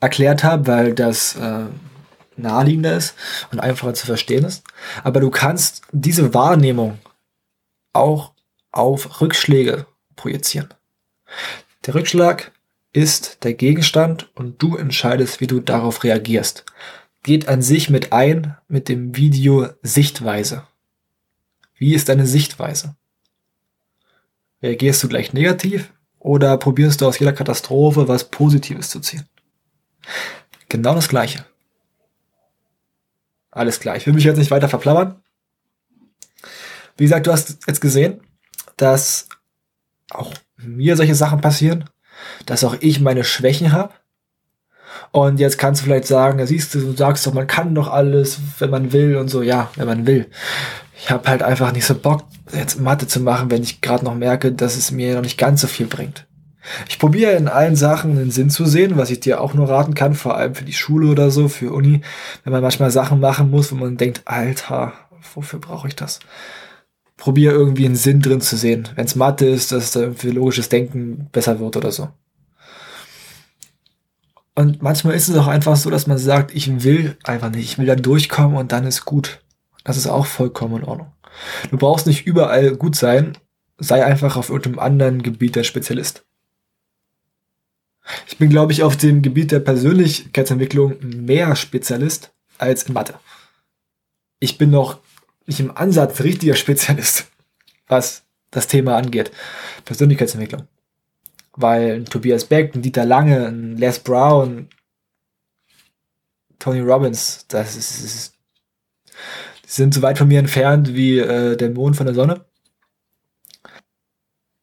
erklärt 0.00 0.42
habe, 0.42 0.66
weil 0.66 0.94
das 0.94 1.36
äh, 1.36 1.66
naheliegender 2.36 2.96
ist 2.96 3.14
und 3.52 3.60
einfacher 3.60 3.94
zu 3.94 4.06
verstehen 4.06 4.44
ist. 4.44 4.64
Aber 5.02 5.20
du 5.20 5.30
kannst 5.30 5.82
diese 5.92 6.34
Wahrnehmung 6.34 6.98
auch 7.92 8.32
auf 8.72 9.20
Rückschläge 9.20 9.86
projizieren. 10.16 10.68
Der 11.86 11.94
Rückschlag 11.94 12.52
ist 12.92 13.44
der 13.44 13.54
Gegenstand 13.54 14.30
und 14.34 14.62
du 14.62 14.76
entscheidest, 14.76 15.40
wie 15.40 15.46
du 15.46 15.60
darauf 15.60 16.04
reagierst. 16.04 16.64
Geht 17.22 17.48
an 17.48 17.62
sich 17.62 17.90
mit 17.90 18.12
ein 18.12 18.56
mit 18.68 18.88
dem 18.88 19.16
Video 19.16 19.68
Sichtweise. 19.82 20.64
Wie 21.76 21.94
ist 21.94 22.08
deine 22.08 22.26
Sichtweise? 22.26 22.96
Reagierst 24.62 25.02
du 25.02 25.08
gleich 25.08 25.32
negativ 25.32 25.92
oder 26.18 26.56
probierst 26.56 27.00
du 27.00 27.06
aus 27.06 27.18
jeder 27.18 27.32
Katastrophe 27.32 28.08
was 28.08 28.30
Positives 28.30 28.88
zu 28.88 29.00
ziehen? 29.00 29.28
Genau 30.68 30.94
das 30.94 31.08
gleiche. 31.08 31.44
Alles 33.54 33.78
klar, 33.78 33.96
ich 33.96 34.04
will 34.06 34.14
mich 34.14 34.24
jetzt 34.24 34.36
nicht 34.36 34.50
weiter 34.50 34.68
verplappern. 34.68 35.22
Wie 36.96 37.04
gesagt, 37.04 37.26
du 37.26 37.32
hast 37.32 37.58
jetzt 37.66 37.80
gesehen, 37.80 38.20
dass 38.76 39.28
auch 40.10 40.34
mir 40.56 40.96
solche 40.96 41.14
Sachen 41.14 41.40
passieren, 41.40 41.88
dass 42.46 42.64
auch 42.64 42.76
ich 42.80 43.00
meine 43.00 43.22
Schwächen 43.22 43.72
habe. 43.72 43.94
Und 45.12 45.38
jetzt 45.38 45.58
kannst 45.58 45.80
du 45.80 45.84
vielleicht 45.84 46.06
sagen, 46.06 46.44
siehst 46.46 46.74
du, 46.74 46.80
du 46.80 46.96
sagst 46.96 47.26
doch, 47.26 47.32
man 47.32 47.46
kann 47.46 47.74
doch 47.74 47.88
alles, 47.88 48.38
wenn 48.58 48.70
man 48.70 48.92
will 48.92 49.16
und 49.16 49.28
so. 49.28 49.42
Ja, 49.42 49.70
wenn 49.76 49.86
man 49.86 50.06
will. 50.06 50.28
Ich 50.96 51.10
habe 51.10 51.28
halt 51.28 51.42
einfach 51.42 51.72
nicht 51.72 51.84
so 51.84 51.94
Bock, 51.94 52.24
jetzt 52.52 52.80
Mathe 52.80 53.06
zu 53.06 53.20
machen, 53.20 53.50
wenn 53.50 53.62
ich 53.62 53.80
gerade 53.80 54.04
noch 54.04 54.14
merke, 54.14 54.52
dass 54.52 54.76
es 54.76 54.90
mir 54.90 55.14
noch 55.14 55.22
nicht 55.22 55.38
ganz 55.38 55.60
so 55.60 55.68
viel 55.68 55.86
bringt. 55.86 56.26
Ich 56.88 56.98
probiere 56.98 57.32
in 57.32 57.48
allen 57.48 57.76
Sachen 57.76 58.12
einen 58.12 58.30
Sinn 58.30 58.50
zu 58.50 58.64
sehen, 58.66 58.96
was 58.96 59.10
ich 59.10 59.20
dir 59.20 59.40
auch 59.40 59.54
nur 59.54 59.68
raten 59.68 59.94
kann, 59.94 60.14
vor 60.14 60.36
allem 60.36 60.54
für 60.54 60.64
die 60.64 60.72
Schule 60.72 61.08
oder 61.08 61.30
so, 61.30 61.48
für 61.48 61.72
Uni, 61.72 62.00
wenn 62.42 62.52
man 62.52 62.62
manchmal 62.62 62.90
Sachen 62.90 63.20
machen 63.20 63.50
muss, 63.50 63.70
wo 63.70 63.76
man 63.76 63.96
denkt, 63.96 64.22
Alter, 64.24 64.92
wofür 65.34 65.58
brauche 65.58 65.88
ich 65.88 65.96
das? 65.96 66.20
Probier 67.16 67.52
irgendwie 67.52 67.86
einen 67.86 67.96
Sinn 67.96 68.20
drin 68.20 68.40
zu 68.40 68.56
sehen. 68.56 68.88
Wenn 68.94 69.04
es 69.04 69.14
Mathe 69.14 69.46
ist, 69.46 69.72
dass 69.72 69.92
da 69.92 70.00
irgendwie 70.00 70.30
logisches 70.30 70.68
Denken 70.68 71.28
besser 71.32 71.60
wird 71.60 71.76
oder 71.76 71.92
so. 71.92 72.08
Und 74.54 74.82
manchmal 74.82 75.14
ist 75.14 75.28
es 75.28 75.36
auch 75.36 75.48
einfach 75.48 75.76
so, 75.76 75.90
dass 75.90 76.06
man 76.06 76.18
sagt, 76.18 76.54
ich 76.54 76.84
will 76.84 77.16
einfach 77.24 77.50
nicht, 77.50 77.64
ich 77.64 77.78
will 77.78 77.86
da 77.86 77.96
durchkommen 77.96 78.56
und 78.56 78.72
dann 78.72 78.86
ist 78.86 79.04
gut. 79.04 79.40
Das 79.84 79.96
ist 79.96 80.06
auch 80.06 80.26
vollkommen 80.26 80.82
in 80.82 80.84
Ordnung. 80.84 81.12
Du 81.70 81.76
brauchst 81.76 82.06
nicht 82.06 82.26
überall 82.26 82.76
gut 82.76 82.94
sein, 82.94 83.36
sei 83.78 84.04
einfach 84.04 84.36
auf 84.36 84.50
irgendeinem 84.50 84.78
anderen 84.78 85.22
Gebiet 85.22 85.56
der 85.56 85.64
Spezialist. 85.64 86.24
Ich 88.26 88.38
bin, 88.38 88.50
glaube 88.50 88.72
ich, 88.72 88.82
auf 88.82 88.96
dem 88.96 89.22
Gebiet 89.22 89.52
der 89.52 89.60
Persönlichkeitsentwicklung 89.60 90.96
mehr 91.00 91.56
Spezialist 91.56 92.32
als 92.58 92.84
in 92.84 92.94
Mathe. 92.94 93.14
Ich 94.40 94.58
bin 94.58 94.70
noch 94.70 94.98
nicht 95.46 95.60
im 95.60 95.76
Ansatz 95.76 96.20
richtiger 96.20 96.54
Spezialist, 96.54 97.26
was 97.88 98.24
das 98.50 98.66
Thema 98.66 98.96
angeht. 98.96 99.30
Persönlichkeitsentwicklung. 99.84 100.68
Weil 101.52 101.96
ein 101.96 102.04
Tobias 102.04 102.44
Beck, 102.44 102.74
ein 102.74 102.82
Dieter 102.82 103.04
Lange, 103.04 103.46
ein 103.46 103.76
Les 103.76 103.98
Brown, 103.98 104.68
Tony 106.58 106.80
Robbins, 106.80 107.46
das 107.48 107.76
ist, 107.76 108.04
ist 108.04 108.34
die 109.64 109.70
sind 109.70 109.94
so 109.94 110.02
weit 110.02 110.18
von 110.18 110.28
mir 110.28 110.38
entfernt 110.38 110.94
wie 110.94 111.18
äh, 111.18 111.56
der 111.56 111.70
Mond 111.70 111.96
von 111.96 112.06
der 112.06 112.14
Sonne. 112.14 112.44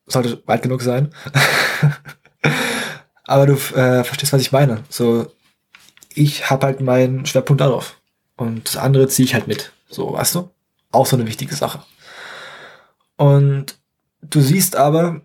Sollte 0.05 0.41
weit 0.45 0.61
genug 0.61 0.81
sein. 0.81 1.13
Aber 3.23 3.45
du 3.45 3.53
äh, 3.53 4.03
verstehst, 4.03 4.33
was 4.33 4.41
ich 4.41 4.51
meine. 4.51 4.83
So, 4.89 5.31
ich 6.13 6.49
habe 6.49 6.65
halt 6.65 6.81
meinen 6.81 7.25
Schwerpunkt 7.25 7.61
darauf. 7.61 8.01
Und 8.35 8.67
das 8.67 8.77
andere 8.77 9.07
ziehe 9.07 9.25
ich 9.25 9.33
halt 9.33 9.47
mit. 9.47 9.71
So, 9.89 10.13
weißt 10.13 10.35
du? 10.35 10.49
Auch 10.91 11.05
so 11.05 11.15
eine 11.15 11.27
wichtige 11.27 11.55
Sache. 11.55 11.83
Und 13.17 13.77
du 14.21 14.41
siehst 14.41 14.75
aber, 14.75 15.21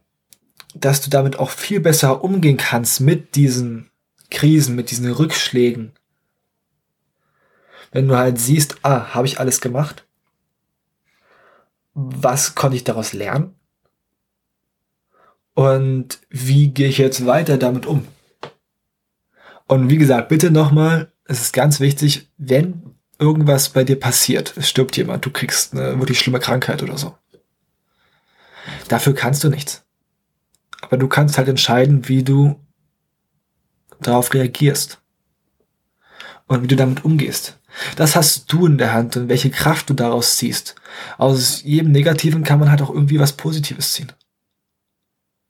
dass 0.74 1.00
du 1.00 1.10
damit 1.10 1.38
auch 1.38 1.50
viel 1.50 1.80
besser 1.80 2.22
umgehen 2.22 2.58
kannst 2.58 3.00
mit 3.00 3.34
diesen 3.34 3.90
Krisen, 4.30 4.76
mit 4.76 4.90
diesen 4.90 5.10
Rückschlägen. 5.10 5.92
Wenn 7.92 8.08
du 8.08 8.16
halt 8.16 8.38
siehst, 8.38 8.76
ah, 8.82 9.14
habe 9.14 9.26
ich 9.26 9.40
alles 9.40 9.60
gemacht? 9.60 10.04
Was 11.94 12.54
konnte 12.54 12.76
ich 12.76 12.84
daraus 12.84 13.14
lernen? 13.14 13.55
Und 15.56 16.20
wie 16.28 16.68
gehe 16.68 16.88
ich 16.88 16.98
jetzt 16.98 17.24
weiter 17.24 17.56
damit 17.56 17.86
um? 17.86 18.06
Und 19.66 19.88
wie 19.88 19.96
gesagt, 19.96 20.28
bitte 20.28 20.50
nochmal, 20.50 21.10
es 21.24 21.40
ist 21.40 21.54
ganz 21.54 21.80
wichtig, 21.80 22.28
wenn 22.36 22.94
irgendwas 23.18 23.70
bei 23.70 23.82
dir 23.82 23.98
passiert, 23.98 24.52
es 24.58 24.68
stirbt 24.68 24.98
jemand, 24.98 25.24
du 25.24 25.30
kriegst 25.30 25.72
eine 25.72 25.98
wirklich 25.98 26.18
schlimme 26.18 26.40
Krankheit 26.40 26.82
oder 26.82 26.98
so. 26.98 27.16
Dafür 28.88 29.14
kannst 29.14 29.44
du 29.44 29.48
nichts. 29.48 29.82
Aber 30.82 30.98
du 30.98 31.08
kannst 31.08 31.38
halt 31.38 31.48
entscheiden, 31.48 32.06
wie 32.06 32.22
du 32.22 32.60
darauf 33.98 34.34
reagierst. 34.34 35.00
Und 36.48 36.64
wie 36.64 36.68
du 36.68 36.76
damit 36.76 37.02
umgehst. 37.02 37.58
Das 37.96 38.14
hast 38.14 38.52
du 38.52 38.66
in 38.66 38.76
der 38.76 38.92
Hand 38.92 39.16
und 39.16 39.30
welche 39.30 39.48
Kraft 39.48 39.88
du 39.88 39.94
daraus 39.94 40.36
ziehst. 40.36 40.74
Aus 41.16 41.62
jedem 41.62 41.92
Negativen 41.92 42.44
kann 42.44 42.60
man 42.60 42.70
halt 42.70 42.82
auch 42.82 42.90
irgendwie 42.90 43.18
was 43.18 43.32
Positives 43.32 43.94
ziehen. 43.94 44.12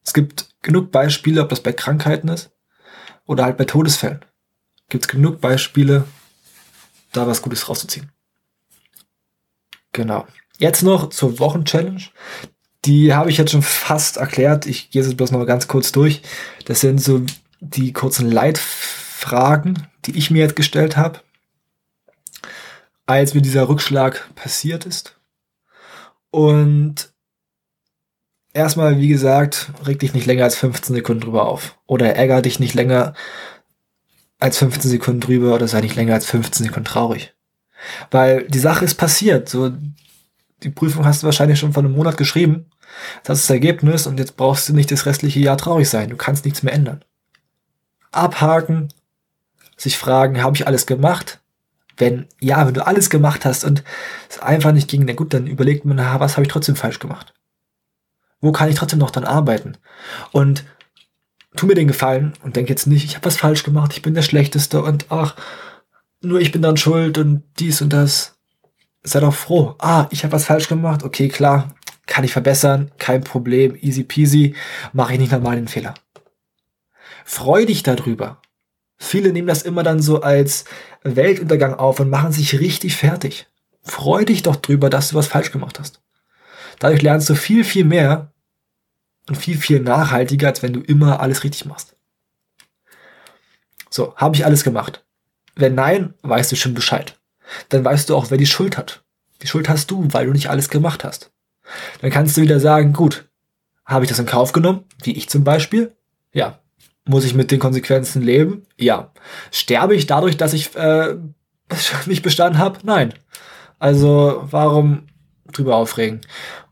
Es 0.06 0.12
gibt 0.14 0.54
genug 0.62 0.92
Beispiele, 0.92 1.42
ob 1.42 1.48
das 1.48 1.60
bei 1.60 1.72
Krankheiten 1.72 2.28
ist 2.28 2.50
oder 3.26 3.44
halt 3.44 3.56
bei 3.56 3.64
Todesfällen. 3.64 4.24
Gibt 4.88 5.04
es 5.04 5.08
genug 5.08 5.40
Beispiele, 5.40 6.04
da 7.12 7.26
was 7.26 7.42
Gutes 7.42 7.68
rauszuziehen. 7.68 8.12
Genau. 9.92 10.26
Jetzt 10.58 10.82
noch 10.82 11.10
zur 11.10 11.40
Wochenchallenge. 11.40 12.04
Die 12.84 13.14
habe 13.14 13.30
ich 13.30 13.36
jetzt 13.36 13.50
schon 13.50 13.62
fast 13.62 14.16
erklärt. 14.16 14.66
Ich 14.66 14.90
gehe 14.90 15.02
es 15.02 15.16
bloß 15.16 15.32
noch 15.32 15.44
ganz 15.44 15.66
kurz 15.66 15.90
durch. 15.90 16.22
Das 16.66 16.80
sind 16.80 17.02
so 17.02 17.22
die 17.58 17.92
kurzen 17.92 18.30
Leitfragen, 18.30 19.88
die 20.04 20.16
ich 20.16 20.30
mir 20.30 20.38
jetzt 20.38 20.54
gestellt 20.54 20.96
habe, 20.96 21.20
als 23.06 23.34
mir 23.34 23.42
dieser 23.42 23.68
Rückschlag 23.68 24.32
passiert 24.36 24.86
ist. 24.86 25.18
Und 26.30 27.12
erstmal, 28.56 28.98
wie 28.98 29.08
gesagt, 29.08 29.70
reg 29.86 29.98
dich 29.98 30.14
nicht 30.14 30.26
länger 30.26 30.44
als 30.44 30.56
15 30.56 30.96
Sekunden 30.96 31.20
drüber 31.20 31.46
auf. 31.46 31.78
Oder 31.86 32.16
ärger 32.16 32.42
dich 32.42 32.58
nicht 32.58 32.74
länger 32.74 33.14
als 34.40 34.58
15 34.58 34.90
Sekunden 34.90 35.20
drüber 35.20 35.54
oder 35.54 35.68
sei 35.68 35.80
nicht 35.80 35.96
länger 35.96 36.14
als 36.14 36.26
15 36.26 36.66
Sekunden 36.66 36.86
traurig. 36.86 37.34
Weil 38.10 38.48
die 38.48 38.58
Sache 38.58 38.84
ist 38.84 38.94
passiert. 38.94 39.48
So, 39.48 39.72
die 40.62 40.70
Prüfung 40.70 41.04
hast 41.04 41.22
du 41.22 41.26
wahrscheinlich 41.26 41.58
schon 41.58 41.72
vor 41.72 41.84
einem 41.84 41.92
Monat 41.94 42.16
geschrieben. 42.16 42.66
Das 43.22 43.38
ist 43.38 43.50
das 43.50 43.54
Ergebnis 43.54 44.06
und 44.06 44.18
jetzt 44.18 44.36
brauchst 44.36 44.68
du 44.68 44.72
nicht 44.72 44.90
das 44.90 45.06
restliche 45.06 45.40
Jahr 45.40 45.58
traurig 45.58 45.88
sein. 45.88 46.10
Du 46.10 46.16
kannst 46.16 46.44
nichts 46.44 46.62
mehr 46.62 46.72
ändern. 46.72 47.04
Abhaken, 48.10 48.88
sich 49.76 49.98
fragen, 49.98 50.42
habe 50.42 50.56
ich 50.56 50.66
alles 50.66 50.86
gemacht? 50.86 51.40
Wenn 51.98 52.26
ja, 52.40 52.66
wenn 52.66 52.74
du 52.74 52.86
alles 52.86 53.10
gemacht 53.10 53.44
hast 53.44 53.64
und 53.64 53.82
es 54.30 54.38
einfach 54.38 54.72
nicht 54.72 54.88
ging, 54.88 55.06
dann 55.06 55.16
gut, 55.16 55.34
dann 55.34 55.46
überlegt 55.46 55.84
man, 55.84 55.96
na, 55.96 56.20
was 56.20 56.36
habe 56.36 56.46
ich 56.46 56.52
trotzdem 56.52 56.76
falsch 56.76 56.98
gemacht? 56.98 57.34
Wo 58.40 58.52
kann 58.52 58.68
ich 58.68 58.76
trotzdem 58.76 58.98
noch 58.98 59.10
dann 59.10 59.24
arbeiten? 59.24 59.76
Und 60.32 60.64
tu 61.56 61.66
mir 61.66 61.74
den 61.74 61.88
Gefallen 61.88 62.34
und 62.42 62.56
denk 62.56 62.68
jetzt 62.68 62.86
nicht, 62.86 63.04
ich 63.04 63.14
habe 63.16 63.24
was 63.24 63.36
falsch 63.36 63.62
gemacht, 63.62 63.92
ich 63.94 64.02
bin 64.02 64.14
der 64.14 64.22
Schlechteste 64.22 64.82
und 64.82 65.06
ach, 65.10 65.36
nur 66.20 66.40
ich 66.40 66.52
bin 66.52 66.62
dann 66.62 66.76
schuld 66.76 67.18
und 67.18 67.42
dies 67.58 67.80
und 67.82 67.92
das. 67.92 68.34
Sei 69.02 69.20
doch 69.20 69.34
froh. 69.34 69.76
Ah, 69.78 70.08
ich 70.10 70.24
habe 70.24 70.32
was 70.32 70.46
falsch 70.46 70.68
gemacht. 70.68 71.04
Okay, 71.04 71.28
klar, 71.28 71.74
kann 72.06 72.24
ich 72.24 72.32
verbessern, 72.32 72.90
kein 72.98 73.22
Problem, 73.22 73.76
easy 73.80 74.02
peasy, 74.02 74.54
mache 74.92 75.12
ich 75.12 75.18
nicht 75.20 75.32
nochmal 75.32 75.56
den 75.56 75.68
Fehler. 75.68 75.94
Freu 77.24 77.66
dich 77.66 77.82
darüber. 77.82 78.40
Viele 78.98 79.32
nehmen 79.32 79.48
das 79.48 79.62
immer 79.62 79.82
dann 79.82 80.00
so 80.00 80.22
als 80.22 80.64
Weltuntergang 81.02 81.74
auf 81.74 82.00
und 82.00 82.10
machen 82.10 82.32
sich 82.32 82.58
richtig 82.58 82.96
fertig. 82.96 83.46
Freu 83.82 84.24
dich 84.24 84.42
doch 84.42 84.56
drüber, 84.56 84.90
dass 84.90 85.10
du 85.10 85.16
was 85.16 85.28
falsch 85.28 85.52
gemacht 85.52 85.78
hast. 85.78 86.00
Dadurch 86.78 87.02
lernst 87.02 87.28
du 87.30 87.34
viel, 87.34 87.64
viel 87.64 87.84
mehr 87.84 88.32
und 89.28 89.36
viel, 89.36 89.56
viel 89.56 89.80
nachhaltiger, 89.80 90.48
als 90.48 90.62
wenn 90.62 90.72
du 90.72 90.80
immer 90.80 91.20
alles 91.20 91.44
richtig 91.44 91.64
machst. 91.64 91.96
So, 93.90 94.14
habe 94.16 94.36
ich 94.36 94.44
alles 94.44 94.62
gemacht? 94.64 95.04
Wenn 95.54 95.74
nein, 95.74 96.14
weißt 96.22 96.52
du 96.52 96.56
schon 96.56 96.74
Bescheid. 96.74 97.18
Dann 97.70 97.84
weißt 97.84 98.10
du 98.10 98.16
auch, 98.16 98.30
wer 98.30 98.38
die 98.38 98.46
Schuld 98.46 98.76
hat. 98.76 99.04
Die 99.42 99.46
Schuld 99.46 99.68
hast 99.68 99.90
du, 99.90 100.12
weil 100.12 100.26
du 100.26 100.32
nicht 100.32 100.50
alles 100.50 100.68
gemacht 100.68 101.04
hast. 101.04 101.30
Dann 102.00 102.10
kannst 102.10 102.36
du 102.36 102.42
wieder 102.42 102.60
sagen, 102.60 102.92
gut, 102.92 103.28
habe 103.84 104.04
ich 104.04 104.08
das 104.08 104.18
in 104.18 104.26
Kauf 104.26 104.52
genommen, 104.52 104.84
wie 105.02 105.12
ich 105.12 105.28
zum 105.28 105.44
Beispiel? 105.44 105.94
Ja. 106.32 106.58
Muss 107.04 107.24
ich 107.24 107.34
mit 107.34 107.50
den 107.50 107.60
Konsequenzen 107.60 108.20
leben? 108.20 108.66
Ja. 108.76 109.12
Sterbe 109.52 109.94
ich 109.94 110.06
dadurch, 110.06 110.36
dass 110.36 110.52
ich 110.52 110.74
äh, 110.74 111.16
nicht 112.06 112.22
bestanden 112.22 112.58
habe? 112.58 112.80
Nein. 112.82 113.14
Also 113.78 114.42
warum 114.50 115.06
drüber 115.52 115.76
aufregen? 115.76 116.20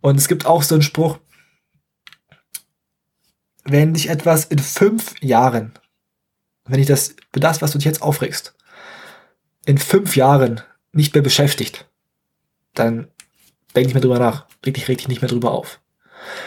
Und 0.01 0.17
es 0.17 0.29
gibt 0.29 0.47
auch 0.47 0.63
so 0.63 0.75
einen 0.75 0.83
Spruch, 0.83 1.19
wenn 3.65 3.95
dich 3.95 4.11
etwas 4.11 4.45
in 4.45 4.59
fünf 4.59 5.15
Jahren, 5.23 5.73
wenn 6.67 6.79
dich 6.79 6.87
das, 6.87 7.15
das, 7.33 7.63
was 7.63 7.73
du 7.73 7.79
dich 7.79 7.87
jetzt 7.87 8.03
aufregst, 8.03 8.55
in 9.67 9.79
fünf 9.79 10.17
Jahren 10.17 10.61
nicht 10.93 11.15
mehr 11.15 11.23
beschäftigt, 11.23 11.89
dann 12.75 13.09
denk 13.75 13.87
nicht 13.87 13.95
mehr 13.95 14.03
drüber 14.03 14.19
nach. 14.19 14.47
Reg 14.65 14.75
dich, 14.75 14.89
reg 14.89 14.99
dich 14.99 15.09
nicht 15.09 15.23
mehr 15.23 15.31
drüber 15.31 15.53
auf. 15.53 15.81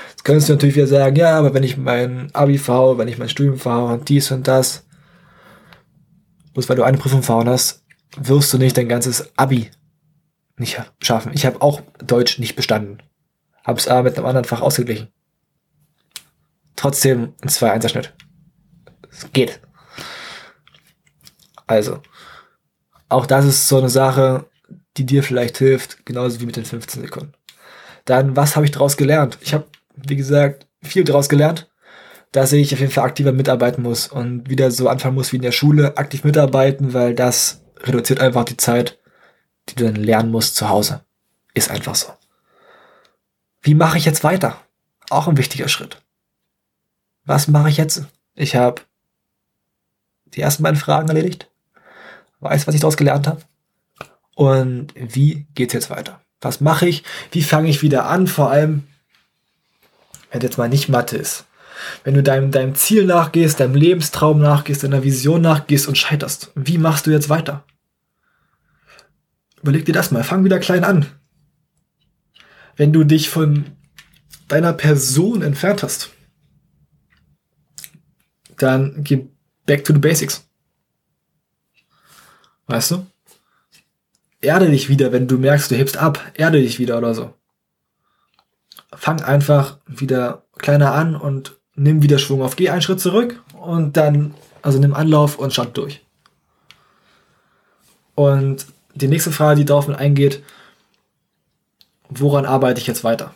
Jetzt 0.10 0.24
könntest 0.24 0.50
du 0.50 0.54
natürlich 0.54 0.76
wieder 0.76 0.88
sagen, 0.88 1.16
ja, 1.16 1.38
aber 1.38 1.54
wenn 1.54 1.64
ich 1.64 1.78
mein 1.78 2.34
Abi 2.34 2.58
fahre, 2.58 2.98
wenn 2.98 3.08
ich 3.08 3.18
mein 3.18 3.30
Studium 3.30 3.58
fahre 3.58 3.94
und 3.94 4.10
dies 4.10 4.32
und 4.32 4.48
das, 4.48 4.86
bloß 6.54 6.70
weil 6.70 6.76
du 6.76 6.84
eine 6.84 6.98
Prüfung 6.98 7.24
fahren 7.24 7.50
hast, 7.50 7.84
wirst 8.18 8.54
du 8.54 8.58
nicht 8.58 8.78
dein 8.78 8.90
ganzes 8.90 9.38
Abi 9.38 9.70
nicht 10.58 10.82
schaffen. 11.02 11.32
Ich 11.34 11.46
habe 11.46 11.62
auch 11.62 11.82
Deutsch 12.00 12.40
nicht 12.40 12.56
bestanden. 12.56 13.02
Habe 13.64 13.80
es 13.80 13.88
aber 13.88 14.04
mit 14.04 14.18
einem 14.18 14.26
anderen 14.26 14.46
Fach 14.46 14.62
ausgeglichen. 14.62 15.10
Trotzdem 16.76 17.34
ein 17.42 17.50
2-1er-Schnitt. 17.50 18.14
Es 19.10 19.32
geht. 19.34 19.60
Also, 21.66 22.02
auch 23.10 23.26
das 23.26 23.46
ist 23.46 23.68
so 23.68 23.78
eine 23.78 23.90
Sache, 23.90 24.46
die 24.96 25.06
dir 25.06 25.24
vielleicht 25.24 25.58
hilft, 25.58 26.06
genauso 26.06 26.40
wie 26.40 26.46
mit 26.46 26.56
den 26.56 26.66
15 26.66 27.02
Sekunden. 27.04 27.34
Dann, 28.06 28.36
was 28.36 28.56
habe 28.56 28.66
ich 28.66 28.72
daraus 28.72 28.98
gelernt? 28.98 29.38
Ich 29.42 29.54
habe, 29.54 29.66
wie 29.96 30.16
gesagt, 30.16 30.68
viel 30.82 31.04
daraus 31.04 31.30
gelernt, 31.30 31.70
dass 32.32 32.54
ich 32.54 32.74
auf 32.74 32.80
jeden 32.80 32.92
Fall 32.92 33.06
aktiver 33.06 33.32
mitarbeiten 33.32 33.84
muss 33.84 34.08
und 34.08 34.50
wieder 34.50 34.72
so 34.72 34.88
anfangen 34.88 35.16
muss 35.16 35.32
wie 35.32 35.38
in 35.38 35.42
der 35.42 35.52
Schule, 35.52 35.98
aktiv 35.98 36.24
mitarbeiten, 36.24 36.94
weil 36.94 37.14
das 37.14 37.64
reduziert 37.84 38.20
einfach 38.20 38.46
die 38.46 38.58
Zeit, 38.58 39.00
die 39.70 39.76
du 39.76 39.86
dann 39.86 39.96
lernen 39.96 40.32
musst 40.32 40.56
zu 40.56 40.70
Hause. 40.70 41.02
Ist 41.54 41.70
einfach 41.70 41.96
so. 41.96 42.14
Wie 43.62 43.74
mache 43.74 43.98
ich 43.98 44.06
jetzt 44.06 44.24
weiter? 44.24 44.60
Auch 45.10 45.28
ein 45.28 45.38
wichtiger 45.38 45.68
Schritt. 45.68 46.02
Was 47.26 47.48
mache 47.48 47.70
ich 47.70 47.78
jetzt? 47.78 48.04
Ich 48.36 48.56
habe 48.56 48.82
die 50.26 50.42
ersten 50.42 50.64
beiden 50.64 50.80
Fragen 50.80 51.08
erledigt, 51.08 51.50
weiß, 52.40 52.68
was 52.68 52.76
ich 52.76 52.82
daraus 52.82 52.98
gelernt 52.98 53.28
habe 53.28 53.42
und 54.36 54.94
wie 54.96 55.48
geht's 55.56 55.74
jetzt 55.74 55.90
weiter? 55.90 56.22
Was 56.42 56.62
mache 56.62 56.88
ich? 56.88 57.04
Wie 57.32 57.42
fange 57.42 57.70
ich 57.70 57.82
wieder 57.82 58.06
an? 58.06 58.28
Vor 58.28 58.52
allem, 58.52 58.88
wenn 60.32 60.42
jetzt 60.42 60.58
mal 60.58 60.70
nicht 60.70 60.90
Mathe 60.90 61.18
ist. 61.18 61.46
Wenn 62.04 62.14
du 62.14 62.24
deinem, 62.24 62.52
deinem 62.52 62.76
Ziel 62.76 63.06
nachgehst, 63.06 63.60
deinem 63.60 63.76
Lebenstraum 63.76 64.40
nachgehst, 64.40 64.84
deiner 64.84 65.04
Vision 65.04 65.42
nachgehst 65.42 65.88
und 65.88 65.98
scheiterst, 65.98 66.52
wie 66.56 66.78
machst 66.78 67.08
du 67.08 67.12
jetzt 67.12 67.30
weiter? 67.30 67.64
Überleg 69.68 69.84
dir 69.84 69.92
das 69.92 70.12
mal. 70.12 70.24
Fang 70.24 70.46
wieder 70.46 70.60
klein 70.60 70.86
an. 70.86 71.08
Wenn 72.78 72.94
du 72.94 73.04
dich 73.04 73.30
von 73.30 73.66
deiner 74.48 74.72
Person 74.72 75.42
entfernt 75.42 75.84
hast, 75.84 76.12
dann 78.56 79.04
geh 79.04 79.28
back 79.66 79.84
to 79.84 79.92
the 79.92 80.00
basics. 80.00 80.48
Weißt 82.68 82.92
du? 82.92 83.06
erde 84.40 84.72
dich 84.72 84.88
wieder, 84.88 85.12
wenn 85.12 85.28
du 85.28 85.38
merkst, 85.38 85.70
du 85.70 85.76
hebst 85.76 85.98
ab, 85.98 86.22
erde 86.36 86.62
dich 86.62 86.80
wieder 86.80 86.98
oder 86.98 87.14
so. 87.14 87.34
Fang 88.96 89.22
einfach 89.22 89.80
wieder 89.86 90.46
kleiner 90.58 90.94
an 90.94 91.14
und 91.18 91.58
nimm 91.76 92.02
wieder 92.02 92.20
Schwung 92.20 92.42
auf. 92.42 92.56
Geh 92.56 92.70
einen 92.70 92.82
Schritt 92.82 93.02
zurück 93.02 93.44
und 93.60 93.98
dann, 93.98 94.34
also 94.62 94.80
nimm 94.80 94.94
Anlauf 94.94 95.38
und 95.38 95.54
schaut 95.54 95.76
durch. 95.76 96.06
Und 98.16 98.66
die 98.98 99.08
nächste 99.08 99.32
Frage, 99.32 99.60
die 99.60 99.66
darauf 99.66 99.88
mit 99.88 99.98
eingeht, 99.98 100.44
woran 102.10 102.46
arbeite 102.46 102.80
ich 102.80 102.88
jetzt 102.88 103.04
weiter? 103.04 103.34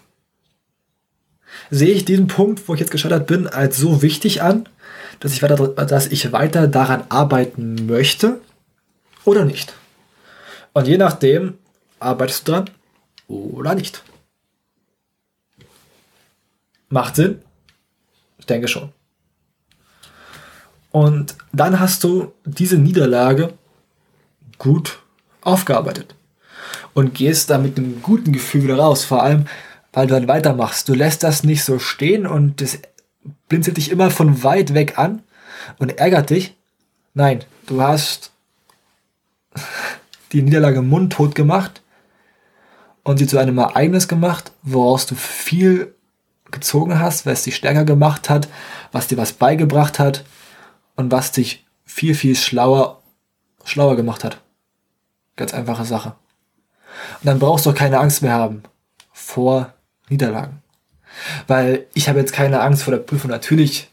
Sehe 1.69 1.93
ich 1.93 2.05
diesen 2.05 2.27
Punkt, 2.27 2.67
wo 2.67 2.73
ich 2.73 2.79
jetzt 2.79 2.91
gescheitert 2.91 3.27
bin, 3.27 3.47
als 3.47 3.77
so 3.77 4.01
wichtig 4.01 4.41
an, 4.41 4.67
dass 5.19 5.33
ich 5.33 5.41
weiter, 5.41 5.55
dass 5.57 6.07
ich 6.07 6.31
weiter 6.31 6.67
daran 6.67 7.03
arbeiten 7.09 7.85
möchte 7.85 8.41
oder 9.25 9.45
nicht? 9.45 9.73
Und 10.73 10.87
je 10.87 10.97
nachdem 10.97 11.57
arbeitest 11.99 12.47
du 12.47 12.51
dran 12.51 12.69
oder 13.27 13.75
nicht. 13.75 14.03
Macht 16.89 17.15
Sinn? 17.15 17.41
Ich 18.37 18.45
denke 18.45 18.67
schon. 18.67 18.91
Und 20.91 21.35
dann 21.53 21.79
hast 21.79 22.03
du 22.03 22.33
diese 22.43 22.77
Niederlage 22.77 23.53
gut 24.57 25.00
aufgearbeitet 25.41 26.15
und 26.93 27.13
gehst 27.13 27.49
da 27.49 27.57
mit 27.57 27.77
einem 27.77 28.01
guten 28.01 28.31
Gefühl 28.31 28.63
wieder 28.63 28.77
raus. 28.77 29.03
Vor 29.03 29.23
allem, 29.23 29.45
weil 29.93 30.07
du 30.07 30.13
dann 30.13 30.27
weitermachst. 30.27 30.87
Du 30.87 30.93
lässt 30.93 31.23
das 31.23 31.43
nicht 31.43 31.63
so 31.63 31.79
stehen 31.79 32.25
und 32.25 32.61
das 32.61 32.79
blinzelt 33.49 33.77
dich 33.77 33.91
immer 33.91 34.11
von 34.11 34.43
weit 34.43 34.73
weg 34.73 34.97
an 34.97 35.21
und 35.79 35.97
ärgert 35.97 36.29
dich. 36.29 36.55
Nein, 37.13 37.43
du 37.67 37.81
hast 37.81 38.31
die 40.31 40.41
Niederlage 40.41 40.81
mundtot 40.81 41.35
gemacht 41.35 41.81
und 43.03 43.17
sie 43.17 43.27
zu 43.27 43.37
einem 43.37 43.57
Ereignis 43.57 44.07
gemacht, 44.07 44.51
woraus 44.63 45.05
du 45.05 45.15
viel 45.15 45.93
gezogen 46.51 46.99
hast, 46.99 47.25
was 47.25 47.43
dich 47.43 47.55
stärker 47.55 47.85
gemacht 47.85 48.29
hat, 48.29 48.47
was 48.91 49.07
dir 49.07 49.17
was 49.17 49.33
beigebracht 49.33 49.99
hat 49.99 50.23
und 50.95 51.11
was 51.11 51.31
dich 51.31 51.65
viel, 51.85 52.15
viel 52.15 52.35
schlauer, 52.35 53.01
schlauer 53.63 53.95
gemacht 53.95 54.23
hat. 54.23 54.41
Ganz 55.41 55.55
einfache 55.55 55.85
Sache. 55.85 56.09
Und 57.21 57.25
dann 57.25 57.39
brauchst 57.39 57.65
du 57.65 57.71
auch 57.71 57.75
keine 57.75 57.99
Angst 57.99 58.21
mehr 58.21 58.33
haben 58.33 58.61
vor 59.11 59.73
Niederlagen. 60.07 60.61
Weil 61.47 61.87
ich 61.95 62.07
habe 62.07 62.19
jetzt 62.19 62.31
keine 62.31 62.61
Angst 62.61 62.83
vor 62.83 62.93
der 62.93 63.01
Prüfung. 63.01 63.31
Natürlich 63.31 63.89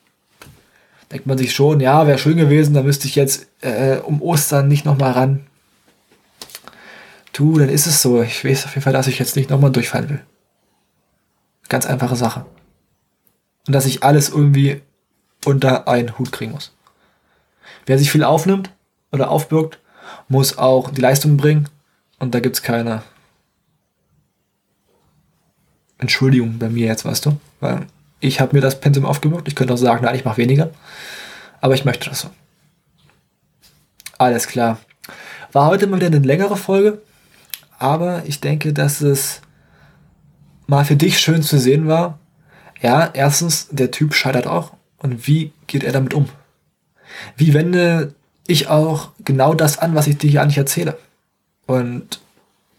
denkt 1.10 1.26
man 1.26 1.38
sich 1.38 1.54
schon, 1.54 1.80
ja, 1.80 2.06
wäre 2.06 2.18
schön 2.18 2.36
gewesen, 2.36 2.74
da 2.74 2.82
müsste 2.82 3.08
ich 3.08 3.14
jetzt 3.14 3.46
äh, 3.62 3.96
um 3.96 4.20
Ostern 4.20 4.68
nicht 4.68 4.84
nochmal 4.84 5.12
ran 5.12 5.46
du, 7.38 7.58
dann 7.58 7.68
ist 7.68 7.86
es 7.86 8.02
so. 8.02 8.22
Ich 8.22 8.44
weiß 8.44 8.64
auf 8.64 8.74
jeden 8.74 8.82
Fall, 8.82 8.92
dass 8.92 9.06
ich 9.06 9.18
jetzt 9.18 9.36
nicht 9.36 9.50
nochmal 9.50 9.70
durchfallen 9.70 10.10
will. 10.10 10.20
Ganz 11.68 11.86
einfache 11.86 12.16
Sache. 12.16 12.44
Und 13.66 13.74
dass 13.74 13.86
ich 13.86 14.02
alles 14.02 14.28
irgendwie 14.28 14.82
unter 15.44 15.86
einen 15.86 16.18
Hut 16.18 16.32
kriegen 16.32 16.52
muss. 16.52 16.74
Wer 17.86 17.98
sich 17.98 18.10
viel 18.10 18.24
aufnimmt 18.24 18.70
oder 19.12 19.30
aufbürgt, 19.30 19.78
muss 20.28 20.58
auch 20.58 20.90
die 20.90 21.00
Leistung 21.00 21.36
bringen. 21.36 21.68
Und 22.18 22.34
da 22.34 22.40
gibt's 22.40 22.62
keine 22.62 23.02
Entschuldigung 25.98 26.58
bei 26.58 26.68
mir 26.68 26.86
jetzt, 26.86 27.04
weißt 27.04 27.26
du? 27.26 27.38
Weil 27.60 27.86
ich 28.20 28.40
habe 28.40 28.56
mir 28.56 28.60
das 28.60 28.80
Pensum 28.80 29.04
aufgebürgt. 29.04 29.48
Ich 29.48 29.54
könnte 29.54 29.74
auch 29.74 29.78
sagen, 29.78 30.04
nein, 30.04 30.14
ich 30.14 30.24
mache 30.24 30.38
weniger. 30.38 30.70
Aber 31.60 31.74
ich 31.74 31.84
möchte 31.84 32.08
das 32.08 32.20
so. 32.20 32.30
Alles 34.16 34.46
klar. 34.48 34.78
War 35.52 35.66
heute 35.66 35.86
mal 35.86 35.96
wieder 35.96 36.06
eine 36.06 36.18
längere 36.18 36.56
Folge. 36.56 37.00
Aber 37.78 38.24
ich 38.26 38.40
denke, 38.40 38.72
dass 38.72 39.00
es 39.00 39.40
mal 40.66 40.84
für 40.84 40.96
dich 40.96 41.18
schön 41.18 41.42
zu 41.42 41.58
sehen 41.58 41.86
war. 41.86 42.18
Ja, 42.80 43.10
erstens, 43.12 43.68
der 43.70 43.90
Typ 43.90 44.14
scheitert 44.14 44.46
auch. 44.46 44.72
Und 44.98 45.26
wie 45.26 45.52
geht 45.66 45.84
er 45.84 45.92
damit 45.92 46.14
um? 46.14 46.28
Wie 47.36 47.54
wende 47.54 48.14
ich 48.48 48.66
auch 48.68 49.10
genau 49.24 49.54
das 49.54 49.78
an, 49.78 49.94
was 49.94 50.08
ich 50.08 50.18
dir 50.18 50.30
hier 50.30 50.42
eigentlich 50.42 50.58
erzähle? 50.58 50.98
Und 51.66 52.18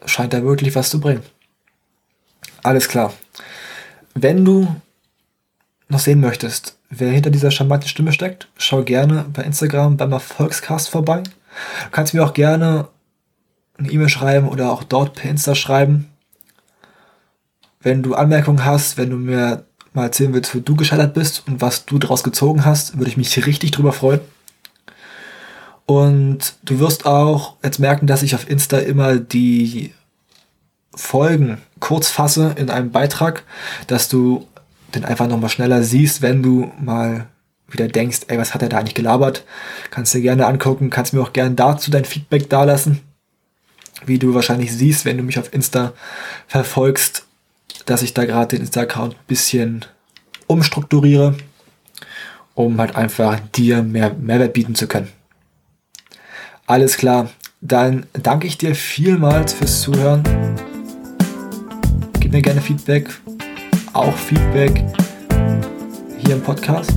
scheint 0.06 0.34
da 0.34 0.44
wirklich 0.44 0.76
was 0.76 0.90
zu 0.90 1.00
bringen. 1.00 1.24
Alles 2.64 2.90
klar. 2.90 3.14
Wenn 4.16 4.44
du 4.44 4.76
noch 5.88 6.00
sehen 6.00 6.22
möchtest, 6.22 6.76
wer 6.90 7.12
hinter 7.12 7.30
dieser 7.30 7.52
charmanten 7.52 7.88
Stimme 7.88 8.12
steckt, 8.12 8.48
schau 8.58 8.84
gerne 8.84 9.26
bei 9.32 9.44
Instagram 9.44 9.96
beim 9.96 10.12
Erfolgscast 10.12 10.90
vorbei. 10.90 11.22
Du 11.22 11.90
kannst 11.92 12.14
mir 12.14 12.26
auch 12.26 12.34
gerne 12.34 12.88
eine 13.78 13.92
E-Mail 13.92 14.10
schreiben 14.10 14.50
oder 14.50 14.72
auch 14.72 14.84
dort 14.84 15.14
per 15.14 15.30
Insta 15.30 15.54
schreiben. 15.54 16.10
Wenn 17.80 18.02
du 18.02 18.16
Anmerkungen 18.16 18.66
hast, 18.66 18.98
wenn 18.98 19.12
du 19.12 19.18
mir 19.18 19.66
mal 19.94 20.06
erzählen 20.06 20.34
willst, 20.34 20.54
wo 20.56 20.60
du 20.60 20.76
gescheitert 20.76 21.14
bist 21.14 21.44
und 21.48 21.62
was 21.62 21.86
du 21.86 22.00
daraus 22.00 22.24
gezogen 22.24 22.66
hast, 22.66 22.98
würde 22.98 23.10
ich 23.10 23.18
mich 23.18 23.46
richtig 23.46 23.72
drüber 23.72 23.94
freuen. 23.94 24.20
Und 25.90 26.54
du 26.62 26.78
wirst 26.78 27.08
auch 27.08 27.56
jetzt 27.64 27.80
merken, 27.80 28.06
dass 28.06 28.22
ich 28.22 28.36
auf 28.36 28.48
Insta 28.48 28.78
immer 28.78 29.16
die 29.16 29.92
Folgen 30.94 31.58
kurz 31.80 32.10
fasse 32.10 32.54
in 32.58 32.70
einem 32.70 32.92
Beitrag, 32.92 33.42
dass 33.88 34.08
du 34.08 34.48
den 34.94 35.04
einfach 35.04 35.28
nochmal 35.28 35.50
schneller 35.50 35.82
siehst, 35.82 36.22
wenn 36.22 36.44
du 36.44 36.72
mal 36.80 37.26
wieder 37.70 37.88
denkst, 37.88 38.20
ey, 38.28 38.38
was 38.38 38.54
hat 38.54 38.62
er 38.62 38.70
da 38.70 38.78
eigentlich 38.78 38.94
gelabert? 38.94 39.44
Kannst 39.90 40.14
dir 40.14 40.22
gerne 40.22 40.46
angucken, 40.46 40.92
kannst 40.92 41.14
mir 41.14 41.24
auch 41.24 41.34
gerne 41.34 41.56
dazu 41.56 41.90
dein 41.90 42.06
Feedback 42.06 42.52
dalassen. 42.52 43.02
Wie 44.06 44.20
du 44.20 44.36
wahrscheinlich 44.36 44.72
siehst, 44.72 45.06
wenn 45.06 45.18
du 45.18 45.24
mich 45.24 45.40
auf 45.40 45.52
Insta 45.52 45.94
verfolgst, 46.46 47.26
dass 47.88 48.04
ich 48.04 48.14
da 48.14 48.26
gerade 48.26 48.56
den 48.56 48.62
Insta-Account 48.62 49.16
ein 49.16 49.26
bisschen 49.26 49.86
umstrukturiere, 50.46 51.36
um 52.54 52.78
halt 52.78 52.96
einfach 52.96 53.40
dir 53.56 53.82
mehr 53.82 54.14
Mehrwert 54.14 54.54
bieten 54.54 54.76
zu 54.76 54.88
können. 54.88 55.19
Alles 56.70 56.98
klar, 56.98 57.30
dann 57.62 58.06
danke 58.14 58.46
ich 58.46 58.60
dir 58.60 58.76
vielmals 58.76 59.54
fürs 59.54 59.82
Zuhören. 59.82 60.22
Gib 62.20 62.32
mir 62.32 62.44
gerne 62.44 62.62
Feedback, 62.62 63.10
auch 63.94 64.14
Feedback 64.14 64.86
hier 66.20 66.36
im 66.36 66.42
Podcast. 66.44 66.92